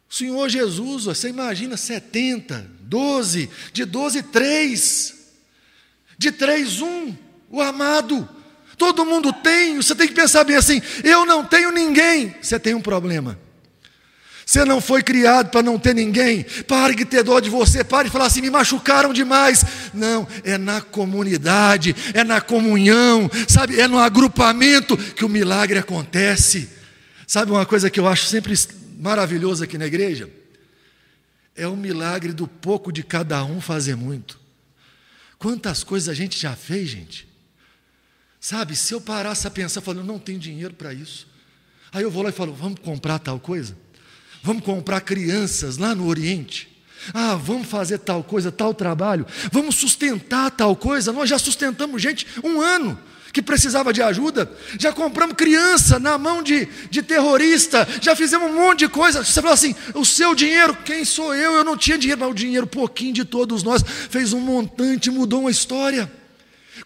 O 0.10 0.14
Senhor 0.14 0.48
Jesus, 0.50 1.06
você 1.06 1.30
imagina 1.30 1.76
70, 1.76 2.70
12, 2.82 3.50
de 3.74 3.86
12, 3.86 4.24
3, 4.24 5.14
de 6.18 6.32
3, 6.32 6.82
1, 6.82 7.16
o 7.50 7.62
amado. 7.62 8.28
Todo 8.78 9.06
mundo 9.06 9.34
tem, 9.34 9.78
você 9.78 9.96
tem 9.96 10.08
que 10.08 10.14
pensar 10.14 10.44
bem 10.44 10.56
assim: 10.56 10.82
eu 11.04 11.26
não 11.26 11.44
tenho 11.44 11.72
ninguém. 11.72 12.36
Você 12.42 12.60
tem 12.60 12.74
um 12.74 12.82
problema. 12.82 13.38
Você 14.46 14.64
não 14.64 14.80
foi 14.80 15.04
criado 15.04 15.50
para 15.50 15.62
não 15.62 15.78
ter 15.78 15.94
ninguém. 15.94 16.46
Pare 16.66 16.96
de 16.96 17.04
ter 17.04 17.22
dó 17.22 17.38
de 17.42 17.50
você. 17.50 17.84
Pare 17.84 18.06
de 18.06 18.14
falar 18.14 18.28
assim: 18.28 18.40
me 18.40 18.50
machucaram 18.50 19.12
demais. 19.12 19.66
Não, 19.94 20.26
é 20.44 20.58
na 20.58 20.80
comunidade, 20.80 21.94
é 22.14 22.24
na 22.24 22.40
comunhão, 22.40 23.30
sabe? 23.46 23.78
É 23.78 23.90
no 23.90 24.00
agrupamento 24.00 24.96
que 24.96 25.26
o 25.26 25.30
milagre 25.30 25.80
acontece. 25.80 26.70
Sabe 27.28 27.52
uma 27.52 27.66
coisa 27.66 27.90
que 27.90 28.00
eu 28.00 28.08
acho 28.08 28.28
sempre 28.28 28.54
maravilhoso 28.98 29.64
aqui 29.64 29.78
na 29.78 29.86
igreja? 29.86 30.30
É 31.56 31.68
o 31.68 31.76
milagre 31.76 32.34
do 32.34 32.48
pouco 32.48 32.92
de 32.92 33.04
cada 33.04 33.44
um 33.44 33.62
fazer 33.62 33.96
muito. 33.96 34.40
Quantas 35.40 35.84
coisas 35.84 36.10
a 36.10 36.14
gente 36.14 36.38
já 36.40 36.56
fez, 36.56 36.90
gente? 36.90 37.28
Sabe, 38.40 38.76
se 38.76 38.94
eu 38.94 39.02
parasse 39.02 39.48
a 39.48 39.52
pensar, 39.52 39.82
falando, 39.82 40.06
não 40.06 40.20
tenho 40.20 40.40
dinheiro 40.40 40.74
para 40.74 40.94
isso. 40.94 41.28
Aí 41.92 42.04
eu 42.04 42.12
vou 42.12 42.24
lá 42.24 42.30
e 42.30 42.34
falo, 42.34 42.54
vamos 42.54 42.80
comprar 42.80 43.20
tal 43.20 43.40
coisa? 43.40 43.78
Vamos 44.44 44.64
comprar 44.64 45.02
crianças 45.02 45.78
lá 45.78 45.96
no 45.96 46.08
Oriente. 46.08 46.68
Ah, 47.14 47.36
vamos 47.36 47.68
fazer 47.68 48.00
tal 48.00 48.24
coisa, 48.24 48.52
tal 48.52 48.74
trabalho. 48.74 49.26
Vamos 49.52 49.76
sustentar 49.76 50.52
tal 50.52 50.76
coisa. 50.76 51.12
Nós 51.12 51.30
já 51.30 51.40
sustentamos 51.40 52.02
gente 52.02 52.28
um 52.44 52.62
ano 52.62 53.00
que 53.38 53.42
precisava 53.44 53.94
de 53.94 54.02
ajuda. 54.02 54.52
Já 54.80 54.92
compramos 54.92 55.36
criança 55.36 56.00
na 56.00 56.18
mão 56.18 56.42
de, 56.42 56.68
de 56.90 57.04
terrorista. 57.04 57.88
Já 58.02 58.16
fizemos 58.16 58.50
um 58.50 58.56
monte 58.56 58.80
de 58.80 58.88
coisa. 58.90 59.24
Você 59.24 59.40
falou 59.40 59.54
assim: 59.54 59.76
o 59.94 60.04
seu 60.04 60.34
dinheiro, 60.34 60.76
quem 60.84 61.06
sou 61.06 61.36
eu? 61.36 61.54
Eu 61.54 61.64
não 61.64 61.78
tinha 61.78 62.00
dinheiro, 62.00 62.20
mas 62.20 62.32
o 62.32 62.34
dinheiro, 62.34 62.66
pouquinho 62.66 63.14
de 63.14 63.24
todos 63.24 63.62
nós, 63.62 63.84
fez 64.10 64.34
um 64.34 64.40
montante, 64.40 65.12
mudou 65.12 65.42
uma 65.42 65.52
história. 65.52 66.12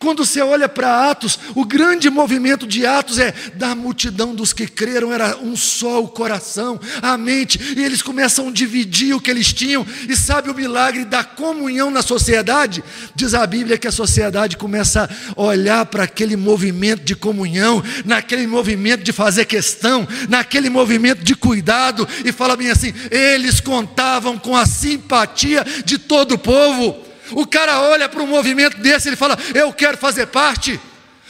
Quando 0.02 0.26
você 0.26 0.42
olha 0.42 0.68
para 0.68 1.12
Atos, 1.12 1.38
o 1.54 1.64
grande 1.64 2.10
movimento 2.10 2.66
de 2.66 2.88
Atos 2.88 3.20
é 3.20 3.32
da 3.54 3.76
multidão 3.76 4.34
dos 4.34 4.52
que 4.52 4.66
creram, 4.66 5.14
era 5.14 5.38
um 5.38 5.56
só 5.56 6.02
o 6.02 6.08
coração, 6.08 6.80
a 7.04 7.16
mente, 7.20 7.76
e 7.78 7.84
eles 7.84 8.02
começam 8.02 8.48
a 8.48 8.52
dividir 8.52 9.16
o 9.16 9.22
que 9.22 9.30
eles 9.30 9.54
tinham, 9.54 9.86
e 10.10 10.16
sabe 10.16 10.50
o 10.50 10.56
milagre 10.56 11.06
da 11.06 11.24
comunhão 11.24 11.92
na 11.92 12.02
sociedade? 12.02 12.84
Diz 13.14 13.36
a 13.36 13.46
Bíblia 13.46 13.78
que 13.78 13.88
a 13.88 13.92
sociedade 13.92 14.58
começa 14.58 15.08
a 15.38 15.40
olhar 15.40 15.86
para 15.86 16.06
aquele 16.06 16.36
movimento 16.36 17.04
de 17.04 17.16
comunhão, 17.16 17.84
naquele 18.04 18.48
movimento 18.48 19.04
de 19.04 19.12
fazer 19.12 19.46
questão, 19.46 20.08
naquele 20.28 20.72
movimento 20.72 21.24
de 21.24 21.36
cuidado, 21.36 22.08
e 22.26 22.32
fala 22.32 22.58
bem 22.58 22.72
assim: 22.72 22.92
eles 23.12 23.60
contavam 23.60 24.36
com 24.36 24.58
a 24.58 24.66
simpatia 24.66 25.64
de 25.86 26.00
todo 26.00 26.32
o 26.32 26.40
povo. 26.40 27.11
O 27.32 27.46
cara 27.46 27.82
olha 27.82 28.08
para 28.08 28.22
um 28.22 28.28
movimento 28.28 28.78
desse, 28.78 29.10
ele 29.10 29.16
fala: 29.16 29.38
Eu 29.54 29.72
quero 29.74 29.98
fazer 29.98 30.28
parte. 30.28 30.80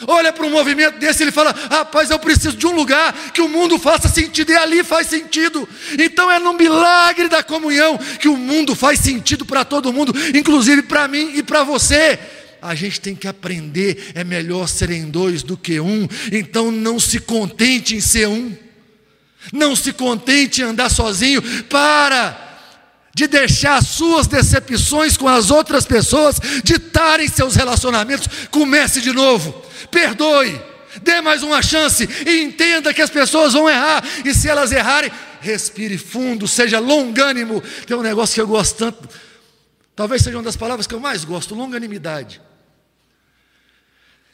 Olha 0.08 0.34
para 0.34 0.46
um 0.46 0.50
movimento 0.50 0.98
desse, 0.98 1.24
ele 1.24 1.32
fala: 1.32 1.56
Rapaz, 1.70 2.10
eu 2.10 2.20
preciso 2.20 2.58
de 2.58 2.66
um 2.66 2.72
lugar 2.72 3.14
que 3.34 3.42
o 3.42 3.48
mundo 3.48 3.78
faça 3.78 4.08
sentido, 4.08 4.52
e 4.52 4.56
ali 4.56 4.84
faz 4.84 5.08
sentido. 5.08 5.68
Então 6.00 6.30
é 6.30 6.40
no 6.40 6.54
milagre 6.54 7.28
da 7.28 7.44
comunhão 7.44 7.98
que 8.20 8.28
o 8.28 8.38
mundo 8.38 8.76
faz 8.76 9.00
sentido 9.00 9.46
para 9.46 9.64
todo 9.64 9.94
mundo, 9.94 10.14
inclusive 10.36 10.84
para 10.84 11.08
mim 11.08 11.34
e 11.36 11.44
para 11.44 11.64
você. 11.64 12.20
A 12.62 12.76
gente 12.76 13.02
tem 13.02 13.16
que 13.16 13.28
aprender, 13.28 14.12
é 14.14 14.24
melhor 14.24 14.68
serem 14.68 15.10
dois 15.10 15.42
do 15.42 15.58
que 15.58 15.80
um, 15.80 16.08
então 16.32 16.72
não 16.72 17.00
se 17.00 17.20
contente 17.20 17.96
em 17.96 18.02
ser 18.02 18.28
um, 18.28 18.56
não 19.52 19.76
se 19.76 19.92
contente 19.92 20.62
em 20.62 20.66
andar 20.66 20.90
sozinho, 20.90 21.42
para 21.64 22.51
de 23.14 23.28
deixar 23.28 23.84
suas 23.84 24.28
decepções 24.28 25.18
com 25.18 25.28
as 25.28 25.52
outras 25.52 25.86
pessoas 25.86 26.40
ditarem 26.64 27.28
seus 27.28 27.56
relacionamentos. 27.56 28.28
Comece 28.50 29.02
de 29.02 29.12
novo, 29.12 29.52
perdoe, 29.90 30.60
dê 31.02 31.22
mais 31.22 31.44
uma 31.44 31.62
chance 31.62 32.08
e 32.26 32.42
entenda 32.42 32.94
que 32.94 33.02
as 33.02 33.10
pessoas 33.10 33.54
vão 33.54 33.70
errar, 33.70 34.04
e 34.26 34.34
se 34.34 34.48
elas 34.48 34.72
errarem, 34.72 35.12
respire 35.42 35.98
fundo, 35.98 36.48
seja 36.48 36.80
longânimo. 36.80 37.62
Tem 37.86 37.98
um 37.98 38.02
negócio 38.02 38.36
que 38.36 38.42
eu 38.42 38.48
gosto 38.48 38.78
tanto, 38.78 39.10
talvez 39.96 40.22
seja 40.22 40.38
uma 40.38 40.44
das 40.44 40.56
palavras 40.56 40.88
que 40.88 40.96
eu 40.96 41.00
mais 41.00 41.26
gosto: 41.26 41.56
longanimidade. 41.56 42.42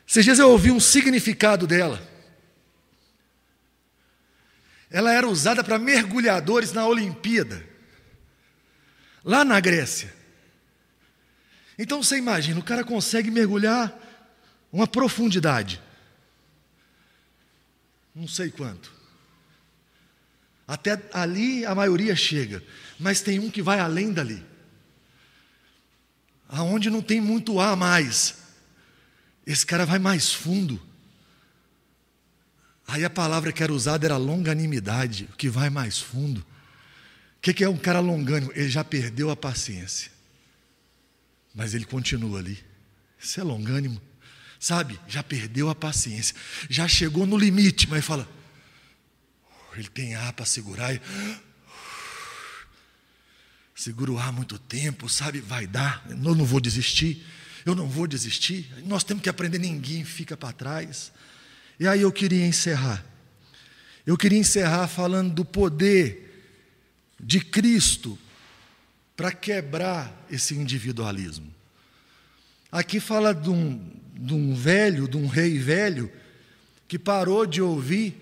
Esses 0.08 0.24
dias 0.24 0.40
eu 0.40 0.50
ouvi 0.50 0.72
um 0.72 0.80
significado 0.80 1.68
dela. 1.68 2.02
Ela 4.90 5.14
era 5.14 5.28
usada 5.28 5.62
para 5.62 5.78
mergulhadores 5.78 6.72
na 6.72 6.88
Olimpíada 6.88 7.62
lá 9.28 9.44
na 9.44 9.60
Grécia. 9.60 10.12
Então 11.78 12.02
você 12.02 12.18
imagina, 12.18 12.60
o 12.60 12.64
cara 12.64 12.84
consegue 12.84 13.30
mergulhar 13.30 13.94
uma 14.72 14.88
profundidade. 14.88 15.82
Não 18.16 18.28
sei 18.28 18.50
quanto. 18.50 18.92
Até 20.66 21.00
ali 21.14 21.66
a 21.66 21.76
maioria 21.76 22.16
chega, 22.16 22.64
mas 22.98 23.22
tem 23.22 23.38
um 23.38 23.52
que 23.52 23.62
vai 23.62 23.80
além 23.80 24.14
dali. 24.14 24.44
Aonde 26.48 26.90
não 26.90 27.02
tem 27.02 27.20
muito 27.20 27.60
ar 27.60 27.76
mais. 27.76 28.38
Esse 29.46 29.66
cara 29.66 29.86
vai 29.86 30.00
mais 30.00 30.34
fundo. 30.34 30.82
Aí 32.88 33.04
a 33.04 33.10
palavra 33.10 33.52
que 33.52 33.62
era 33.62 33.74
usada 33.74 34.06
era 34.06 34.16
longanimidade, 34.16 35.28
o 35.34 35.36
que 35.36 35.50
vai 35.50 35.70
mais 35.70 36.00
fundo. 36.00 36.46
O 37.38 37.40
que, 37.40 37.64
é 37.64 37.70
um 37.70 37.78
cara 37.78 38.00
longânimo? 38.00 38.52
Ele 38.54 38.70
já 38.70 38.84
perdeu 38.84 39.30
a 39.30 39.36
paciência, 39.36 40.12
mas 41.54 41.74
ele 41.74 41.86
continua 41.86 42.40
ali. 42.40 42.64
Isso 43.20 43.40
é 43.40 43.44
longânimo, 43.44 44.02
sabe? 44.60 45.00
Já 45.08 45.24
perdeu 45.24 45.70
a 45.70 45.76
paciência, 45.76 46.36
já 46.70 46.88
chegou 46.88 47.26
no 47.26 47.38
limite, 47.38 47.88
mas 47.90 48.04
fala, 48.04 48.28
ele 49.76 49.88
tem 49.88 50.16
ar 50.16 50.34
para 50.34 50.46
segurar. 50.46 50.94
E, 50.94 51.02
segura 53.76 54.12
o 54.12 54.18
ar 54.18 54.34
muito 54.34 54.58
tempo, 54.58 55.08
sabe? 55.08 55.40
Vai 55.40 55.68
dar, 55.68 56.06
eu 56.10 56.18
não 56.18 56.44
vou 56.44 56.60
desistir, 56.60 57.24
eu 57.66 57.76
não 57.76 57.88
vou 57.88 58.08
desistir. 58.08 58.68
Nós 58.84 59.04
temos 59.04 59.22
que 59.22 59.30
aprender, 59.30 59.60
ninguém 59.60 60.04
fica 60.04 60.36
para 60.36 60.52
trás. 60.52 61.12
E 61.80 61.88
aí 61.88 62.02
eu 62.02 62.12
queria 62.12 62.46
encerrar. 62.46 63.06
Eu 64.06 64.18
queria 64.18 64.40
encerrar 64.40 64.88
falando 64.88 65.34
do 65.34 65.46
poder 65.46 66.27
de 67.20 67.40
Cristo 67.40 68.18
para 69.16 69.32
quebrar 69.32 70.26
esse 70.30 70.54
individualismo. 70.54 71.52
Aqui 72.72 73.00
fala 73.00 73.34
de 73.34 73.50
um, 73.50 73.82
de 74.14 74.34
um 74.34 74.54
velho, 74.54 75.08
de 75.08 75.18
um 75.18 75.28
rei 75.28 75.58
velho, 75.58 76.12
que 76.88 77.00
parou 77.00 77.46
de 77.46 77.62
ouvir 77.62 78.16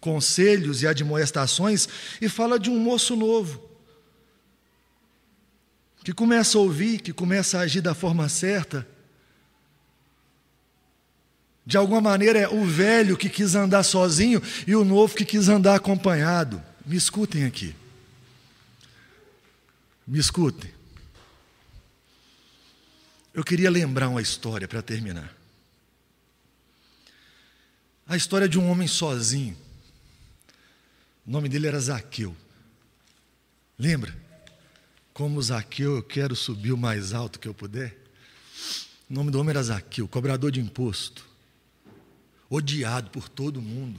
conselhos 0.00 0.82
e 0.82 0.86
admoestações 0.86 1.88
e 2.20 2.28
fala 2.28 2.58
de 2.58 2.68
um 2.68 2.78
moço 2.78 3.14
novo, 3.14 3.62
que 6.02 6.12
começa 6.12 6.58
a 6.58 6.60
ouvir, 6.60 7.00
que 7.00 7.12
começa 7.12 7.58
a 7.58 7.60
agir 7.60 7.80
da 7.80 7.94
forma 7.94 8.28
certa. 8.28 8.84
De 11.64 11.76
alguma 11.76 12.00
maneira 12.00 12.40
é 12.40 12.48
o 12.48 12.64
velho 12.64 13.16
que 13.16 13.28
quis 13.28 13.54
andar 13.54 13.84
sozinho 13.84 14.42
e 14.66 14.74
o 14.74 14.84
novo 14.84 15.14
que 15.14 15.24
quis 15.24 15.48
andar 15.48 15.76
acompanhado. 15.76 16.60
Me 16.84 16.96
escutem 16.96 17.44
aqui. 17.44 17.72
Me 20.12 20.18
escute. 20.18 20.70
Eu 23.32 23.42
queria 23.42 23.70
lembrar 23.70 24.10
uma 24.10 24.20
história 24.20 24.68
para 24.68 24.82
terminar. 24.82 25.34
A 28.06 28.14
história 28.14 28.46
de 28.46 28.58
um 28.58 28.70
homem 28.70 28.86
sozinho. 28.86 29.56
O 31.26 31.30
nome 31.30 31.48
dele 31.48 31.66
era 31.66 31.80
Zaqueu. 31.80 32.36
Lembra? 33.78 34.14
Como 35.14 35.40
Zaqueu, 35.40 35.96
eu 35.96 36.02
quero 36.02 36.36
subir 36.36 36.72
o 36.72 36.76
mais 36.76 37.14
alto 37.14 37.40
que 37.40 37.48
eu 37.48 37.54
puder. 37.54 37.96
O 39.08 39.14
nome 39.14 39.30
do 39.30 39.40
homem 39.40 39.52
era 39.52 39.62
Zaqueu, 39.62 40.06
cobrador 40.06 40.52
de 40.52 40.60
imposto. 40.60 41.26
Odiado 42.50 43.08
por 43.08 43.30
todo 43.30 43.62
mundo. 43.62 43.98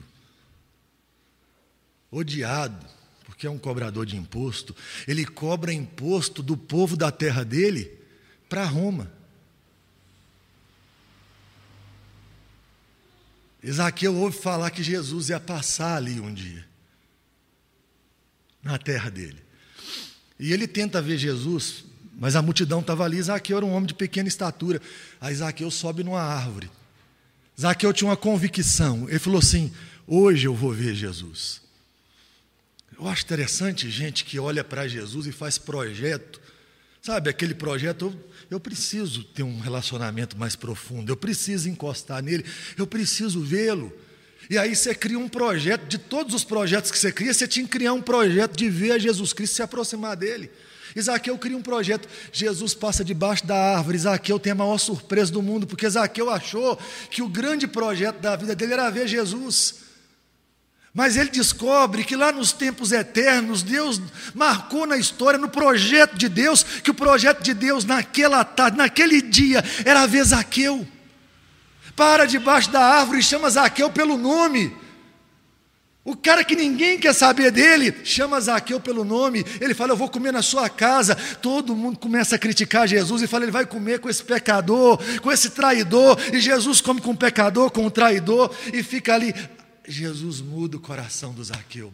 Odiado 2.12 3.03
porque 3.44 3.48
é 3.48 3.50
um 3.50 3.60
cobrador 3.60 4.06
de 4.06 4.16
imposto, 4.16 4.74
ele 5.06 5.26
cobra 5.26 5.74
imposto 5.74 6.42
do 6.42 6.56
povo 6.56 6.96
da 6.96 7.12
terra 7.12 7.44
dele 7.44 7.92
para 8.48 8.64
Roma. 8.64 9.12
Isaqueu 13.62 14.16
ouve 14.16 14.38
falar 14.38 14.70
que 14.70 14.82
Jesus 14.82 15.28
ia 15.28 15.42
passar 15.42 15.98
ali 15.98 16.22
um 16.22 16.34
dia, 16.34 16.66
na 18.62 18.78
terra 18.78 19.10
dele. 19.10 19.44
E 20.40 20.54
ele 20.54 20.66
tenta 20.66 21.02
ver 21.02 21.18
Jesus, 21.18 21.84
mas 22.16 22.38
a 22.38 22.42
multidão 22.42 22.80
estava 22.80 23.04
ali. 23.04 23.18
Isaqueu 23.18 23.58
era 23.58 23.66
um 23.66 23.74
homem 23.74 23.88
de 23.88 23.94
pequena 23.94 24.28
estatura. 24.30 24.82
Aí 25.20 25.34
Isaqueu 25.34 25.70
sobe 25.70 26.02
numa 26.02 26.22
árvore. 26.22 26.72
Isaqueu 27.58 27.92
tinha 27.92 28.10
uma 28.10 28.18
convicção. 28.18 29.10
Ele 29.10 29.20
falou 29.20 29.40
assim: 29.40 29.72
Hoje 30.08 30.48
eu 30.48 30.56
vou 30.56 30.72
ver 30.72 30.96
Jesus. 30.96 31.63
Eu 33.00 33.08
acho 33.08 33.24
interessante 33.24 33.90
gente 33.90 34.24
que 34.24 34.40
olha 34.40 34.64
para 34.64 34.88
Jesus 34.88 35.26
e 35.26 35.32
faz 35.32 35.58
projeto. 35.58 36.40
Sabe, 37.02 37.30
aquele 37.30 37.54
projeto, 37.54 38.06
eu, 38.06 38.32
eu 38.52 38.60
preciso 38.60 39.24
ter 39.24 39.44
um 39.44 39.60
relacionamento 39.60 40.38
mais 40.38 40.56
profundo, 40.56 41.12
eu 41.12 41.18
preciso 41.18 41.68
encostar 41.68 42.24
nele, 42.24 42.46
eu 42.78 42.88
preciso 42.88 43.42
vê-lo. 43.42 43.92
E 44.50 44.58
aí 44.58 44.76
você 44.76 44.96
cria 44.96 45.20
um 45.20 45.28
projeto, 45.28 45.86
de 45.86 45.98
todos 45.98 46.34
os 46.34 46.44
projetos 46.44 46.92
que 46.92 46.98
você 46.98 47.12
cria, 47.12 47.34
você 47.34 47.48
tinha 47.48 47.66
que 47.66 47.72
criar 47.72 47.94
um 47.94 48.02
projeto 48.02 48.56
de 48.56 48.70
ver 48.70 48.94
a 48.94 48.98
Jesus 48.98 49.34
Cristo 49.34 49.56
se 49.56 49.62
aproximar 49.62 50.16
dele. 50.16 50.50
Isaqueu 50.96 51.38
cria 51.38 51.58
um 51.58 51.62
projeto, 51.62 52.08
Jesus 52.32 52.74
passa 52.74 53.04
debaixo 53.04 53.46
da 53.46 53.76
árvore, 53.76 53.98
Isaqueu 53.98 54.40
tem 54.40 54.52
a 54.52 54.56
maior 54.56 54.78
surpresa 54.78 55.32
do 55.32 55.42
mundo, 55.42 55.66
porque 55.66 55.86
Isaqueu 55.86 56.30
achou 56.30 56.78
que 57.10 57.22
o 57.22 57.28
grande 57.28 57.68
projeto 57.68 58.20
da 58.20 58.36
vida 58.36 58.56
dele 58.56 58.74
era 58.74 58.90
ver 58.90 59.08
Jesus. 59.08 59.83
Mas 60.94 61.18
ele 61.18 61.32
descobre 61.32 62.04
que 62.04 62.16
lá 62.16 62.32
nos 62.32 62.52
tempos 62.52 62.92
eternos, 62.92 63.64
Deus 63.64 64.00
marcou 64.36 64.86
na 64.86 64.96
história, 64.96 65.40
no 65.40 65.50
projeto 65.50 66.16
de 66.16 66.30
Deus, 66.30 66.62
que 66.62 66.92
o 66.92 66.94
projeto 66.94 67.42
de 67.42 67.54
Deus 67.54 67.84
naquela 67.84 68.44
tarde, 68.44 68.78
naquele 68.78 69.20
dia, 69.20 69.64
era 69.84 70.06
ver 70.06 70.24
Zaqueu. 70.24 70.88
Para 71.96 72.26
debaixo 72.26 72.70
da 72.70 72.80
árvore 72.80 73.20
e 73.20 73.24
chama 73.24 73.50
Zaqueu 73.50 73.90
pelo 73.90 74.18
nome. 74.18 74.76
O 76.06 76.16
cara 76.16 76.44
que 76.44 76.56
ninguém 76.56 77.00
quer 77.00 77.14
saber 77.14 77.50
dele, 77.50 77.96
chama 78.04 78.40
Zaqueu 78.40 78.80
pelo 78.80 79.04
nome. 79.04 79.44
Ele 79.62 79.74
fala: 79.74 79.94
Eu 79.94 79.98
vou 79.98 80.10
comer 80.10 80.34
na 80.34 80.42
sua 80.42 80.70
casa. 80.70 81.16
Todo 81.42 81.76
mundo 81.76 81.98
começa 81.98 82.36
a 82.36 82.40
criticar 82.40 82.88
Jesus 82.88 83.22
e 83.22 83.28
fala: 83.28 83.46
Ele 83.46 83.52
vai 83.52 83.66
comer 83.66 84.00
com 84.00 84.10
esse 84.10 84.22
pecador, 84.22 85.00
com 85.22 85.32
esse 85.32 85.52
traidor. 85.52 86.20
E 86.32 86.40
Jesus 86.40 86.82
come 86.82 87.00
com 87.00 87.12
o 87.12 87.18
pecador, 87.18 87.72
com 87.72 87.86
o 87.86 87.92
traidor, 87.92 88.54
e 88.72 88.84
fica 88.84 89.14
ali. 89.16 89.34
Jesus 89.88 90.42
muda 90.42 90.78
o 90.78 90.80
coração 90.80 91.34
do 91.34 91.44
Zaqueu. 91.44 91.94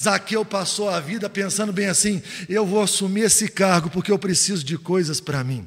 Zaqueu 0.00 0.44
passou 0.44 0.88
a 0.88 1.00
vida 1.00 1.28
pensando 1.28 1.72
bem 1.72 1.86
assim: 1.86 2.22
eu 2.48 2.66
vou 2.66 2.82
assumir 2.82 3.22
esse 3.22 3.48
cargo 3.48 3.90
porque 3.90 4.10
eu 4.10 4.18
preciso 4.18 4.64
de 4.64 4.76
coisas 4.76 5.20
para 5.20 5.44
mim. 5.44 5.66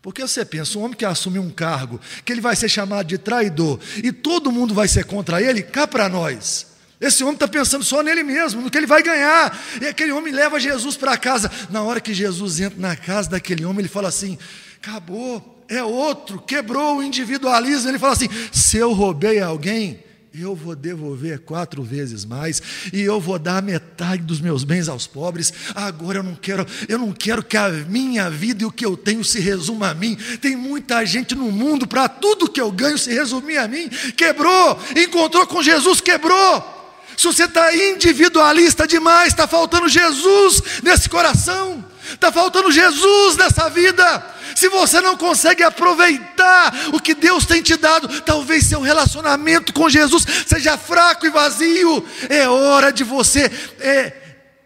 Porque 0.00 0.20
você 0.20 0.44
pensa, 0.44 0.78
um 0.78 0.82
homem 0.82 0.96
que 0.96 1.04
assume 1.04 1.38
um 1.38 1.48
cargo, 1.48 2.00
que 2.24 2.32
ele 2.32 2.40
vai 2.40 2.56
ser 2.56 2.68
chamado 2.68 3.06
de 3.06 3.18
traidor 3.18 3.78
e 4.02 4.10
todo 4.10 4.50
mundo 4.50 4.74
vai 4.74 4.88
ser 4.88 5.04
contra 5.04 5.40
ele, 5.40 5.62
cá 5.62 5.86
para 5.86 6.08
nós. 6.08 6.72
Esse 7.00 7.22
homem 7.22 7.34
está 7.34 7.48
pensando 7.48 7.84
só 7.84 8.02
nele 8.02 8.22
mesmo, 8.22 8.60
no 8.60 8.70
que 8.70 8.78
ele 8.78 8.86
vai 8.86 9.02
ganhar. 9.02 9.56
E 9.80 9.86
aquele 9.86 10.12
homem 10.12 10.32
leva 10.32 10.58
Jesus 10.58 10.96
para 10.96 11.16
casa. 11.16 11.50
Na 11.70 11.82
hora 11.82 12.00
que 12.00 12.14
Jesus 12.14 12.60
entra 12.60 12.78
na 12.78 12.96
casa 12.96 13.30
daquele 13.30 13.64
homem, 13.64 13.80
ele 13.80 13.88
fala 13.88 14.08
assim: 14.08 14.38
acabou, 14.80 15.64
é 15.68 15.82
outro, 15.82 16.40
quebrou 16.40 16.98
o 16.98 17.02
individualismo. 17.02 17.88
Ele 17.88 17.98
fala 17.98 18.12
assim: 18.12 18.28
se 18.52 18.76
eu 18.76 18.92
roubei 18.92 19.40
alguém, 19.40 20.00
eu 20.34 20.54
vou 20.54 20.74
devolver 20.74 21.40
quatro 21.40 21.82
vezes 21.82 22.24
mais 22.24 22.62
e 22.92 23.00
eu 23.00 23.20
vou 23.20 23.38
dar 23.38 23.62
metade 23.62 24.22
dos 24.22 24.40
meus 24.40 24.64
bens 24.64 24.88
aos 24.88 25.06
pobres. 25.06 25.52
Agora 25.74 26.20
eu 26.20 26.22
não 26.22 26.34
quero, 26.34 26.66
eu 26.88 26.98
não 26.98 27.12
quero 27.12 27.42
que 27.42 27.56
a 27.56 27.68
minha 27.68 28.30
vida 28.30 28.62
e 28.62 28.66
o 28.66 28.72
que 28.72 28.86
eu 28.86 28.96
tenho 28.96 29.22
se 29.22 29.40
resuma 29.40 29.90
a 29.90 29.94
mim. 29.94 30.16
Tem 30.40 30.56
muita 30.56 31.04
gente 31.04 31.34
no 31.34 31.52
mundo 31.52 31.86
para 31.86 32.08
tudo 32.08 32.48
que 32.48 32.60
eu 32.60 32.72
ganho 32.72 32.96
se 32.96 33.12
resumir 33.12 33.58
a 33.58 33.68
mim. 33.68 33.88
Quebrou, 34.16 34.78
encontrou 34.96 35.46
com 35.46 35.62
Jesus, 35.62 36.00
quebrou. 36.00 36.80
Se 37.16 37.26
você 37.26 37.44
está 37.44 37.74
individualista 37.76 38.86
demais, 38.86 39.28
está 39.28 39.46
faltando 39.46 39.88
Jesus 39.88 40.62
nesse 40.82 41.08
coração, 41.10 41.84
está 42.14 42.32
faltando 42.32 42.70
Jesus 42.70 43.36
nessa 43.36 43.68
vida. 43.68 44.24
Se 44.54 44.68
você 44.68 45.00
não 45.00 45.16
consegue 45.16 45.62
aproveitar 45.62 46.72
o 46.92 47.00
que 47.00 47.14
Deus 47.14 47.46
tem 47.46 47.62
te 47.62 47.76
dado, 47.76 48.20
talvez 48.22 48.64
seu 48.66 48.80
relacionamento 48.80 49.72
com 49.72 49.88
Jesus 49.88 50.24
seja 50.46 50.76
fraco 50.76 51.26
e 51.26 51.30
vazio. 51.30 52.04
É 52.28 52.48
hora 52.48 52.92
de 52.92 53.04
você 53.04 53.50
é, 53.80 54.12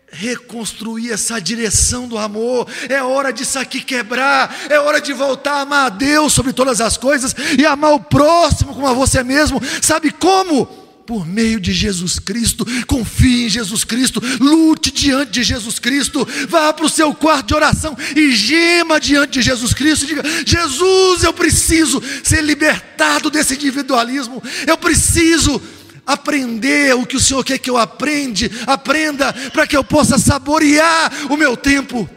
reconstruir 0.09 1.13
essa 1.13 1.41
direção 1.41 2.09
do 2.09 2.19
amor. 2.19 2.67
É 2.89 3.03
hora 3.03 3.33
disso 3.33 3.59
aqui 3.59 3.81
quebrar. 3.81 4.55
É 4.69 4.79
hora 4.79 5.01
de 5.01 5.13
voltar 5.13 5.55
a 5.55 5.61
amar 5.61 5.87
a 5.87 5.91
Deus 5.91 6.33
sobre 6.33 6.53
todas 6.53 6.81
as 6.81 6.97
coisas 6.97 7.35
e 7.59 7.65
amar 7.65 7.93
o 7.93 8.01
próximo 8.01 8.75
como 8.75 8.87
a 8.87 8.93
você 8.93 9.23
mesmo. 9.23 9.61
Sabe 9.83 10.11
como? 10.11 10.86
Por 11.07 11.25
meio 11.25 11.61
de 11.61 11.73
Jesus 11.73 12.19
Cristo, 12.19 12.67
confie 12.87 13.47
em 13.47 13.49
Jesus 13.49 13.85
Cristo, 13.85 14.21
lute 14.41 14.91
diante 14.91 15.31
de 15.33 15.45
Jesus 15.45 15.79
Cristo, 15.79 16.27
vá 16.49 16.73
para 16.73 16.85
o 16.85 16.91
seu 16.91 17.15
quarto 17.15 17.49
de 17.49 17.55
oração 17.55 17.97
e 18.17 18.33
gema 18.33 18.99
diante 18.99 19.35
de 19.35 19.43
Jesus 19.43 19.73
Cristo. 19.73 20.05
Diga: 20.05 20.23
Jesus, 20.45 21.23
eu 21.23 21.33
preciso 21.33 22.03
ser 22.25 22.43
libertado 22.43 23.31
desse 23.31 23.55
individualismo, 23.55 24.43
eu 24.67 24.77
preciso 24.77 25.63
aprender 26.05 26.95
o 26.95 27.07
que 27.07 27.17
o 27.17 27.21
Senhor 27.21 27.45
quer 27.45 27.59
que 27.59 27.71
eu 27.71 27.77
aprende, 27.77 28.51
aprenda 28.67 29.33
para 29.53 29.67
que 29.67 29.77
eu 29.77 29.85
possa 29.85 30.19
saborear 30.19 31.13
o 31.31 31.37
meu 31.37 31.57
tempo 31.57 32.09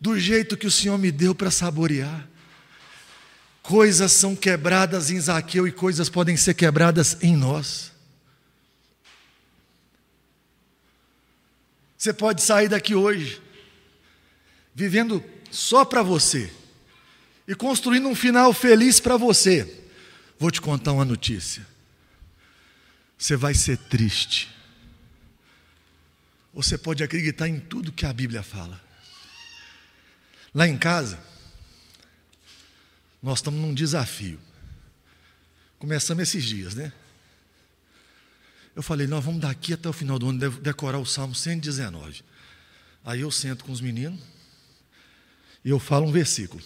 do 0.00 0.18
jeito 0.18 0.56
que 0.56 0.66
o 0.66 0.70
Senhor 0.70 0.98
me 0.98 1.10
deu 1.10 1.34
para 1.34 1.50
saborear. 1.50 2.28
Coisas 3.62 4.12
são 4.12 4.36
quebradas 4.36 5.10
em 5.10 5.18
Zaqueu 5.18 5.66
e 5.66 5.72
coisas 5.72 6.08
podem 6.08 6.36
ser 6.36 6.54
quebradas 6.54 7.16
em 7.20 7.36
nós. 7.36 7.95
Você 12.06 12.12
pode 12.12 12.40
sair 12.40 12.68
daqui 12.68 12.94
hoje, 12.94 13.42
vivendo 14.72 15.24
só 15.50 15.84
para 15.84 16.04
você, 16.04 16.52
e 17.48 17.54
construindo 17.54 18.06
um 18.06 18.14
final 18.14 18.52
feliz 18.52 19.00
para 19.00 19.16
você. 19.16 19.82
Vou 20.38 20.52
te 20.52 20.60
contar 20.60 20.92
uma 20.92 21.04
notícia 21.04 21.66
você 23.18 23.34
vai 23.34 23.54
ser 23.54 23.78
triste. 23.78 24.54
Você 26.52 26.76
pode 26.78 27.02
acreditar 27.02 27.48
em 27.48 27.58
tudo 27.58 27.90
que 27.90 28.06
a 28.06 28.12
Bíblia 28.12 28.42
fala. 28.42 28.80
Lá 30.54 30.68
em 30.68 30.76
casa, 30.76 31.18
nós 33.22 33.38
estamos 33.38 33.60
num 33.60 33.74
desafio. 33.74 34.38
Começamos 35.78 36.22
esses 36.22 36.44
dias, 36.44 36.74
né? 36.74 36.92
Eu 38.76 38.82
falei, 38.82 39.06
nós 39.06 39.24
vamos 39.24 39.40
daqui 39.40 39.72
até 39.72 39.88
o 39.88 39.92
final 39.92 40.18
do 40.18 40.28
ano 40.28 40.50
decorar 40.60 40.98
o 40.98 41.06
Salmo 41.06 41.34
119. 41.34 42.22
Aí 43.02 43.22
eu 43.22 43.30
sento 43.30 43.64
com 43.64 43.72
os 43.72 43.80
meninos 43.80 44.20
e 45.64 45.70
eu 45.70 45.80
falo 45.80 46.06
um 46.06 46.12
versículo. 46.12 46.62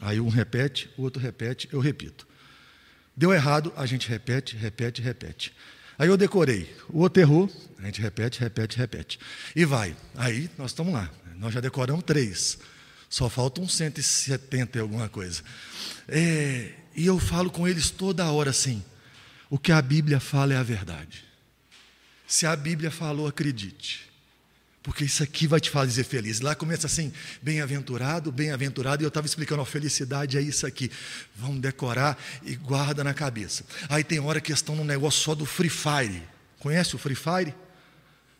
Aí 0.00 0.18
um 0.18 0.28
repete, 0.28 0.90
o 0.96 1.02
outro 1.02 1.22
repete, 1.22 1.68
eu 1.70 1.78
repito. 1.78 2.26
Deu 3.16 3.32
errado, 3.32 3.72
a 3.76 3.86
gente 3.86 4.08
repete, 4.08 4.56
repete, 4.56 5.00
repete. 5.00 5.54
Aí 5.96 6.08
eu 6.08 6.16
decorei. 6.16 6.74
O 6.88 6.98
outro 6.98 7.22
errou, 7.22 7.48
a 7.78 7.86
gente 7.86 8.02
repete, 8.02 8.40
repete, 8.40 8.76
repete. 8.76 9.20
E 9.54 9.64
vai. 9.64 9.96
Aí 10.16 10.50
nós 10.58 10.72
estamos 10.72 10.92
lá. 10.92 11.08
Nós 11.36 11.54
já 11.54 11.60
decoramos 11.60 12.02
três. 12.02 12.58
Só 13.08 13.30
faltam 13.30 13.68
170 13.68 14.78
e 14.78 14.80
alguma 14.80 15.08
coisa. 15.08 15.42
É, 16.08 16.72
e 16.96 17.06
eu 17.06 17.20
falo 17.20 17.50
com 17.52 17.68
eles 17.68 17.88
toda 17.88 18.28
hora 18.32 18.50
assim: 18.50 18.82
o 19.48 19.60
que 19.60 19.70
a 19.70 19.80
Bíblia 19.80 20.18
fala 20.18 20.52
é 20.52 20.56
a 20.56 20.62
verdade. 20.64 21.25
Se 22.26 22.46
a 22.46 22.56
Bíblia 22.56 22.90
falou, 22.90 23.26
acredite 23.26 24.06
porque 24.86 25.02
isso 25.02 25.20
aqui 25.20 25.48
vai 25.48 25.58
te 25.58 25.68
fazer 25.68 26.04
feliz. 26.04 26.38
Lá 26.38 26.54
começa 26.54 26.86
assim, 26.86 27.12
bem-aventurado, 27.42 28.30
bem-aventurado, 28.30 29.02
e 29.02 29.04
eu 29.04 29.08
estava 29.08 29.26
explicando, 29.26 29.60
a 29.60 29.66
felicidade 29.66 30.38
é 30.38 30.40
isso 30.40 30.64
aqui. 30.64 30.88
Vamos 31.34 31.60
decorar 31.60 32.16
e 32.44 32.54
guarda 32.54 33.02
na 33.02 33.12
cabeça. 33.12 33.64
Aí 33.88 34.04
tem 34.04 34.20
hora 34.20 34.40
que 34.40 34.52
estão 34.52 34.76
num 34.76 34.84
negócio 34.84 35.20
só 35.20 35.34
do 35.34 35.44
Free 35.44 35.68
Fire. 35.68 36.22
Conhece 36.60 36.94
o 36.94 36.98
Free 37.00 37.16
Fire? 37.16 37.52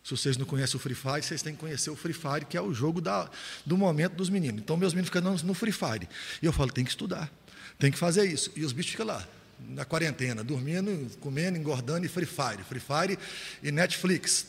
Se 0.05 0.13
vocês 0.13 0.37
não 0.37 0.47
conhecem 0.47 0.77
o 0.77 0.79
Free 0.79 0.95
Fire, 0.95 1.21
vocês 1.21 1.43
têm 1.43 1.53
que 1.53 1.59
conhecer 1.59 1.91
o 1.91 1.97
Free 1.97 2.13
Fire, 2.13 2.45
que 2.49 2.57
é 2.57 2.63
o 2.63 2.73
jogo 2.73 3.01
da, 3.01 3.29
do 3.67 3.77
momento 3.77 4.13
dos 4.13 4.31
meninos. 4.31 4.61
Então, 4.61 4.77
meus 4.77 4.95
meninos 4.95 5.09
ficam 5.09 5.37
no 5.45 5.53
Free 5.53 5.73
Fire. 5.73 6.09
E 6.41 6.47
eu 6.47 6.53
falo, 6.53 6.71
tem 6.71 6.85
que 6.85 6.91
estudar, 6.91 7.29
tem 7.77 7.91
que 7.91 7.99
fazer 7.99 8.25
isso. 8.25 8.53
E 8.55 8.65
os 8.65 8.73
bichos 8.73 8.93
ficam 8.93 9.07
lá, 9.07 9.27
na 9.61 9.85
quarentena, 9.85 10.43
dormindo, 10.43 11.11
comendo, 11.21 11.59
engordando 11.59 12.07
e 12.07 12.09
Free 12.09 12.27
Fire. 12.27 12.63
Free 12.69 12.81
Fire 12.81 13.19
e 13.63 13.71
Netflix. 13.73 14.47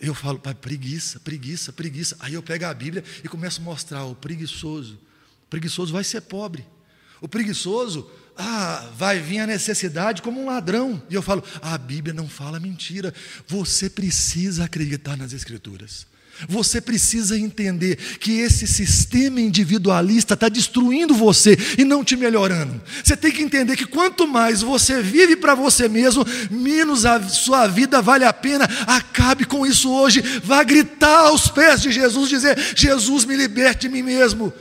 Eu 0.00 0.14
falo, 0.14 0.38
pai, 0.38 0.54
preguiça, 0.54 1.18
preguiça, 1.20 1.72
preguiça. 1.72 2.16
Aí 2.20 2.34
eu 2.34 2.42
pego 2.42 2.66
a 2.66 2.74
Bíblia 2.74 3.02
e 3.24 3.28
começo 3.28 3.60
a 3.60 3.64
mostrar 3.64 4.04
o 4.04 4.14
preguiçoso. 4.14 4.94
O 5.46 5.48
preguiçoso 5.48 5.92
vai 5.92 6.04
ser 6.04 6.22
pobre. 6.22 6.66
O 7.20 7.28
preguiçoso, 7.28 8.10
ah, 8.36 8.90
vai 8.96 9.18
vir 9.18 9.38
a 9.38 9.46
necessidade 9.46 10.20
como 10.20 10.40
um 10.40 10.46
ladrão. 10.46 11.02
E 11.08 11.14
eu 11.14 11.22
falo, 11.22 11.42
a 11.62 11.78
Bíblia 11.78 12.12
não 12.12 12.28
fala 12.28 12.60
mentira. 12.60 13.12
Você 13.46 13.88
precisa 13.88 14.64
acreditar 14.64 15.16
nas 15.16 15.32
Escrituras. 15.32 16.06
Você 16.48 16.80
precisa 16.80 17.38
entender 17.38 17.96
que 18.18 18.40
esse 18.40 18.66
sistema 18.66 19.40
individualista 19.40 20.34
está 20.34 20.48
destruindo 20.48 21.14
você 21.14 21.56
e 21.78 21.84
não 21.84 22.04
te 22.04 22.16
melhorando. 22.16 22.80
Você 23.02 23.16
tem 23.16 23.32
que 23.32 23.42
entender 23.42 23.76
que 23.76 23.86
quanto 23.86 24.26
mais 24.26 24.60
você 24.60 25.00
vive 25.02 25.36
para 25.36 25.54
você 25.54 25.88
mesmo, 25.88 26.24
menos 26.50 27.06
a 27.06 27.22
sua 27.28 27.66
vida 27.66 28.02
vale 28.02 28.24
a 28.24 28.32
pena. 28.32 28.68
Acabe 28.86 29.44
com 29.44 29.66
isso 29.66 29.90
hoje. 29.90 30.20
Vá 30.42 30.62
gritar 30.62 31.28
aos 31.28 31.48
pés 31.48 31.80
de 31.80 31.90
Jesus, 31.90 32.28
dizer: 32.28 32.58
Jesus, 32.76 33.24
me 33.24 33.36
liberte 33.36 33.88
de 33.88 33.88
mim 33.88 34.02
mesmo 34.02 34.52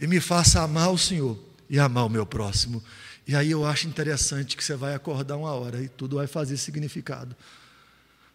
e 0.00 0.06
me 0.06 0.20
faça 0.20 0.62
amar 0.62 0.90
o 0.90 0.98
Senhor 0.98 1.38
e 1.68 1.78
amar 1.78 2.06
o 2.06 2.10
meu 2.10 2.24
próximo. 2.24 2.82
E 3.26 3.36
aí 3.36 3.50
eu 3.50 3.64
acho 3.64 3.86
interessante 3.86 4.56
que 4.56 4.64
você 4.64 4.74
vai 4.74 4.94
acordar 4.94 5.36
uma 5.36 5.52
hora 5.52 5.80
e 5.80 5.88
tudo 5.88 6.16
vai 6.16 6.26
fazer 6.26 6.56
significado. 6.56 7.36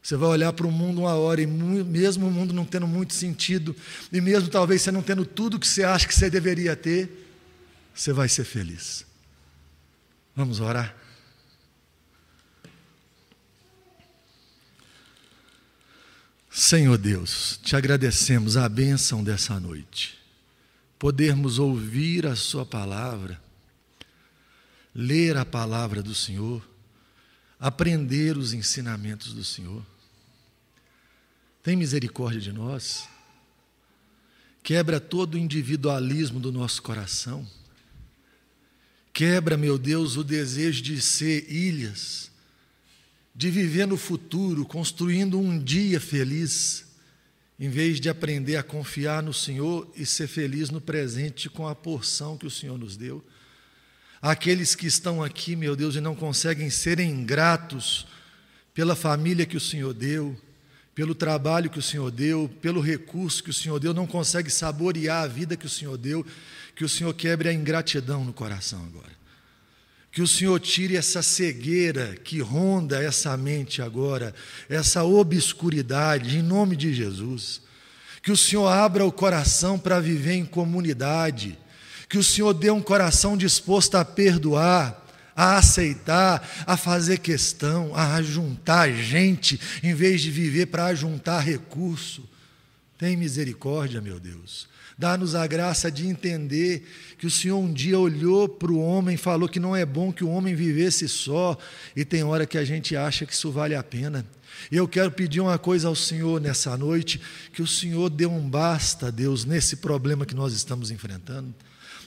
Você 0.06 0.16
vai 0.16 0.30
olhar 0.30 0.54
para 0.54 0.68
o 0.68 0.72
mundo 0.72 1.02
uma 1.02 1.16
hora 1.16 1.42
e 1.42 1.48
mesmo 1.48 2.28
o 2.28 2.32
mundo 2.32 2.54
não 2.54 2.64
tendo 2.64 2.86
muito 2.86 3.12
sentido, 3.12 3.76
e 4.14 4.22
mesmo 4.22 4.50
talvez 4.50 4.84
você 4.84 4.92
não 4.92 5.02
tendo 5.02 5.26
tudo 5.26 5.60
que 5.60 5.68
você 5.68 5.84
acha 5.84 6.08
que 6.08 6.14
você 6.14 6.30
deveria 6.30 6.76
ter, 6.76 7.28
você 7.92 8.14
vai 8.14 8.30
ser 8.30 8.44
feliz. 8.44 9.04
Vamos 10.36 10.60
orar? 10.60 10.96
Senhor 16.52 17.00
Deus, 17.00 17.60
te 17.64 17.76
agradecemos 17.76 18.58
a 18.58 18.70
bênção 18.70 19.24
dessa 19.24 19.60
noite, 19.60 20.20
podermos 21.00 21.58
ouvir 21.58 22.28
a 22.28 22.36
Sua 22.36 22.64
palavra, 22.64 23.42
ler 24.94 25.36
a 25.36 25.44
palavra 25.44 26.04
do 26.04 26.14
Senhor, 26.14 26.64
aprender 27.60 28.38
os 28.38 28.54
ensinamentos 28.54 29.34
do 29.34 29.44
Senhor. 29.44 29.84
Tem 31.66 31.76
misericórdia 31.76 32.40
de 32.40 32.52
nós. 32.52 33.10
Quebra 34.62 35.00
todo 35.00 35.34
o 35.34 35.38
individualismo 35.40 36.40
do 36.40 36.52
nosso 36.52 36.80
coração. 36.84 37.44
Quebra, 39.12 39.58
meu 39.58 39.76
Deus, 39.80 40.16
o 40.16 40.24
desejo 40.24 40.84
de 40.84 41.02
ser 41.02 41.52
ilhas, 41.52 42.30
de 43.34 43.50
viver 43.50 43.88
no 43.88 43.98
futuro, 43.98 44.64
construindo 44.64 45.40
um 45.40 45.58
dia 45.58 46.00
feliz, 46.00 46.86
em 47.60 47.68
vez 47.68 48.00
de 48.00 48.10
aprender 48.10 48.58
a 48.58 48.64
confiar 48.64 49.24
no 49.24 49.34
Senhor 49.34 49.92
e 49.96 50.06
ser 50.06 50.28
feliz 50.28 50.70
no 50.70 50.80
presente 50.80 51.50
com 51.50 51.68
a 51.68 51.74
porção 51.74 52.38
que 52.38 52.46
o 52.46 52.52
Senhor 52.52 52.78
nos 52.78 52.96
deu. 52.96 53.26
Aqueles 54.22 54.76
que 54.76 54.86
estão 54.86 55.24
aqui, 55.24 55.56
meu 55.56 55.76
Deus, 55.76 55.96
e 55.96 56.00
não 56.00 56.14
conseguem 56.14 56.70
ser 56.70 57.00
ingratos 57.00 58.06
pela 58.72 58.96
família 58.96 59.48
que 59.48 59.58
o 59.58 59.60
Senhor 59.60 59.96
deu, 59.96 60.40
pelo 60.96 61.14
trabalho 61.14 61.70
que 61.70 61.78
o 61.78 61.82
Senhor 61.82 62.10
deu, 62.10 62.50
pelo 62.62 62.80
recurso 62.80 63.44
que 63.44 63.50
o 63.50 63.54
Senhor 63.54 63.78
deu, 63.80 63.94
não 63.94 64.08
consegue 64.08 64.50
saborear 64.50 65.24
a 65.24 65.28
vida 65.28 65.58
que 65.58 65.66
o 65.66 65.70
Senhor 65.70 65.98
deu, 65.98 66.26
que 66.74 66.86
o 66.86 66.90
Senhor 66.90 67.14
quebre 67.14 67.50
a 67.50 67.54
ingratidão 67.54 68.24
no 68.24 68.32
coração 68.32 68.82
agora. 68.86 69.14
Que 70.10 70.22
o 70.22 70.28
Senhor 70.28 70.58
tire 70.62 70.96
essa 70.96 71.22
cegueira 71.22 72.16
que 72.24 72.40
ronda 72.40 73.04
essa 73.04 73.36
mente 73.36 73.82
agora, 73.82 74.34
essa 74.70 75.04
obscuridade, 75.04 76.38
em 76.38 76.42
nome 76.42 76.78
de 76.78 76.94
Jesus. 76.94 77.62
Que 78.24 78.32
o 78.32 78.38
Senhor 78.38 78.68
abra 78.68 79.06
o 79.06 79.12
coração 79.12 79.78
para 79.78 80.00
viver 80.00 80.36
em 80.36 80.46
comunidade. 80.46 81.60
Que 82.08 82.18
o 82.18 82.24
Senhor 82.24 82.54
dê 82.54 82.72
um 82.72 82.82
coração 82.82 83.36
disposto 83.36 83.96
a 83.96 84.06
perdoar 84.06 85.05
a 85.36 85.58
aceitar, 85.58 86.48
a 86.66 86.78
fazer 86.78 87.18
questão, 87.20 87.94
a 87.94 88.22
juntar 88.22 88.92
gente, 88.92 89.60
em 89.84 89.94
vez 89.94 90.22
de 90.22 90.32
viver 90.32 90.68
para 90.68 90.96
juntar 90.96 91.40
recurso. 91.40 92.24
Tem 92.98 93.18
misericórdia, 93.18 94.00
meu 94.00 94.20
Deus. 94.20 94.68
Dá-nos 94.98 95.36
a 95.36 95.46
graça 95.46 95.92
de 95.92 96.08
entender 96.08 96.88
que 97.18 97.28
o 97.28 97.32
Senhor 97.32 97.58
um 97.58 97.74
dia 97.74 98.00
olhou 98.00 98.48
para 98.48 98.72
o 98.72 98.80
homem 98.80 99.16
e 99.16 99.18
falou 99.18 99.50
que 99.50 99.60
não 99.60 99.76
é 99.76 99.86
bom 99.86 100.14
que 100.14 100.24
o 100.24 100.30
homem 100.30 100.56
vivesse 100.56 101.10
só, 101.10 101.58
e 101.94 102.06
tem 102.06 102.24
hora 102.24 102.46
que 102.46 102.58
a 102.58 102.64
gente 102.64 102.96
acha 102.96 103.26
que 103.26 103.34
isso 103.34 103.52
vale 103.52 103.76
a 103.76 103.84
pena. 103.84 104.26
E 104.72 104.78
eu 104.78 104.88
quero 104.88 105.12
pedir 105.12 105.42
uma 105.42 105.60
coisa 105.60 105.90
ao 105.90 105.96
Senhor 105.96 106.40
nessa 106.40 106.78
noite: 106.78 107.20
que 107.52 107.62
o 107.62 107.68
Senhor 107.68 108.10
dê 108.10 108.26
um 108.26 108.50
basta, 108.50 109.12
Deus, 109.12 109.44
nesse 109.44 109.78
problema 109.78 110.26
que 110.26 110.34
nós 110.34 110.54
estamos 110.54 110.92
enfrentando, 110.92 111.54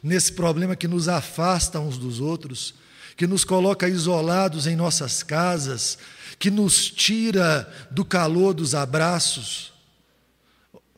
nesse 0.03 0.33
problema 0.33 0.75
que 0.75 0.89
nos 0.89 1.09
afasta 1.09 1.79
uns 1.79 1.99
dos 1.99 2.21
outros 2.21 2.75
que 3.19 3.27
nos 3.27 3.45
coloca 3.45 3.89
isolados 3.89 4.69
em 4.69 4.77
nossas 4.77 5.25
casas, 5.25 5.99
que 6.39 6.53
nos 6.53 6.89
tira 6.89 7.69
do 7.91 8.05
calor 8.05 8.55
dos 8.55 8.77
abraços. 8.77 9.73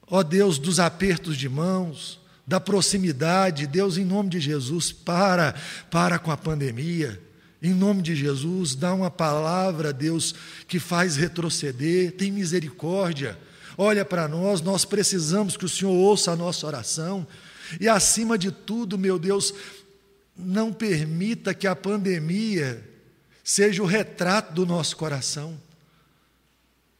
ó 0.06 0.22
Deus, 0.22 0.58
dos 0.58 0.78
apertos 0.78 1.34
de 1.38 1.48
mãos, 1.48 2.20
da 2.46 2.60
proximidade. 2.60 3.66
Deus, 3.66 3.96
em 3.96 4.04
nome 4.04 4.28
de 4.28 4.38
Jesus, 4.38 4.92
para, 4.92 5.54
para 5.90 6.18
com 6.18 6.30
a 6.30 6.36
pandemia. 6.36 7.18
Em 7.62 7.72
nome 7.72 8.02
de 8.02 8.14
Jesus, 8.14 8.74
dá 8.74 8.92
uma 8.92 9.10
palavra, 9.10 9.90
Deus, 9.90 10.34
que 10.68 10.78
faz 10.78 11.16
retroceder. 11.16 12.12
Tem 12.12 12.30
misericórdia. 12.30 13.38
Olha 13.78 14.04
para 14.04 14.28
nós, 14.28 14.60
nós 14.60 14.84
precisamos 14.84 15.56
que 15.56 15.64
o 15.64 15.70
Senhor 15.70 15.92
ouça 15.92 16.32
a 16.32 16.36
nossa 16.36 16.66
oração. 16.66 17.26
E 17.80 17.88
acima 17.88 18.36
de 18.36 18.50
tudo, 18.50 18.98
meu 18.98 19.18
Deus, 19.18 19.54
não 20.36 20.72
permita 20.72 21.54
que 21.54 21.66
a 21.66 21.76
pandemia 21.76 22.86
seja 23.42 23.82
o 23.82 23.86
retrato 23.86 24.52
do 24.54 24.64
nosso 24.64 24.96
coração. 24.96 25.58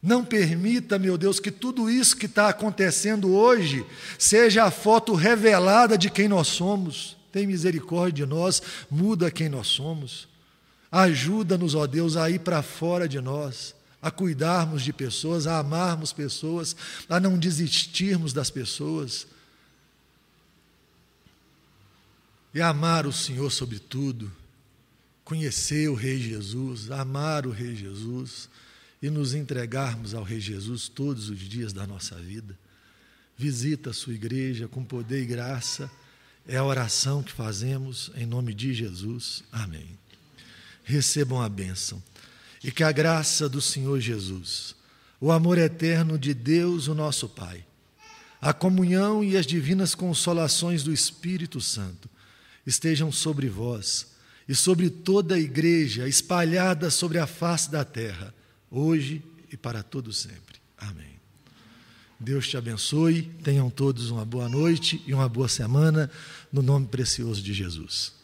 Não 0.03 0.25
permita, 0.25 0.99
meu 0.99 1.19
Deus, 1.19 1.39
que 1.39 1.51
tudo 1.51 1.91
isso 1.91 2.17
que 2.17 2.27
está 2.27 2.49
acontecendo 2.49 3.33
hoje 3.33 3.85
seja 4.19 4.65
a 4.65 4.71
foto 4.71 5.15
revelada 5.15 5.99
de 5.99 6.09
quem 6.09 6.27
nós 6.27 6.49
somos. 6.49 7.17
Tem 7.31 7.47
misericórdia 7.47 8.25
de 8.25 8.31
nós, 8.31 8.63
muda 8.91 9.31
quem 9.31 9.49
nós 9.49 9.69
somos. 9.69 10.27
Ajuda-nos, 10.91 11.75
ó 11.75 11.87
Deus, 11.87 12.17
a 12.17 12.29
ir 12.31 12.41
para 12.41 12.63
fora 12.63 13.09
de 13.09 13.21
nós, 13.21 13.75
a 14.03 14.11
cuidarmos 14.11 14.83
de 14.83 14.93
pessoas, 14.93 15.47
a 15.47 15.59
amarmos 15.59 16.13
pessoas, 16.13 16.75
a 17.09 17.21
não 17.21 17.39
desistirmos 17.39 18.33
das 18.33 18.51
pessoas. 18.51 19.27
E 22.53 22.61
amar 22.61 23.07
o 23.07 23.13
Senhor 23.13 23.51
sobre 23.51 23.79
tudo, 23.79 24.31
conhecer 25.25 25.89
o 25.89 25.95
Rei 25.95 26.19
Jesus, 26.19 26.91
amar 26.91 27.47
o 27.47 27.51
Rei 27.51 27.77
Jesus 27.77 28.49
e 29.01 29.09
nos 29.09 29.35
entregarmos 29.35 30.15
ao 30.15 30.25
Rei 30.25 30.41
Jesus 30.41 30.89
todos 30.89 31.31
os 31.31 31.39
dias 31.39 31.73
da 31.73 31.87
nossa 31.87 32.17
vida. 32.17 32.59
Visita 33.37 33.91
a 33.91 33.95
sua 33.95 34.15
igreja 34.15 34.67
com 34.67 34.85
poder 34.85 35.23
e 35.23 35.27
graça. 35.27 35.89
É 36.47 36.57
a 36.57 36.65
oração 36.65 37.23
que 37.23 37.33
fazemos 37.33 38.11
em 38.17 38.27
nome 38.27 38.53
de 38.53 38.75
Jesus. 38.75 39.45
Amém. 39.53 39.97
Recebam 40.83 41.41
a 41.41 41.49
bênção. 41.49 42.03
E 42.65 42.73
que 42.73 42.83
a 42.83 42.91
graça 42.91 43.49
do 43.49 43.61
Senhor 43.61 44.01
Jesus, 44.01 44.75
o 45.21 45.31
amor 45.31 45.57
eterno 45.57 46.19
de 46.19 46.35
Deus, 46.35 46.89
o 46.89 46.95
nosso 46.95 47.29
Pai, 47.29 47.65
a 48.41 48.53
comunhão 48.53 49.23
e 49.23 49.37
as 49.37 49.47
divinas 49.47 49.95
consolações 49.95 50.83
do 50.83 50.93
Espírito 50.93 51.61
Santo 51.61 52.11
estejam 52.67 53.11
sobre 53.11 53.49
vós 53.49 54.09
e 54.49 54.55
sobre 54.55 54.91
toda 54.91 55.35
a 55.35 55.39
igreja 55.39 56.09
espalhada 56.09 56.91
sobre 56.91 57.19
a 57.19 57.27
face 57.27 57.71
da 57.71 57.85
terra 57.85 58.35
hoje 58.71 59.23
e 59.53 59.57
para 59.57 59.83
todo 59.83 60.13
sempre. 60.13 60.61
Amém. 60.77 61.19
Deus 62.19 62.47
te 62.47 62.57
abençoe, 62.57 63.23
tenham 63.43 63.71
todos 63.71 64.11
uma 64.11 64.25
boa 64.25 64.49
noite 64.49 65.03
e 65.07 65.15
uma 65.15 65.29
boa 65.29 65.49
semana, 65.49 66.11
no 66.53 66.61
nome 66.63 66.87
precioso 66.87 67.43
de 67.43 67.55
Jesus. 67.55 68.20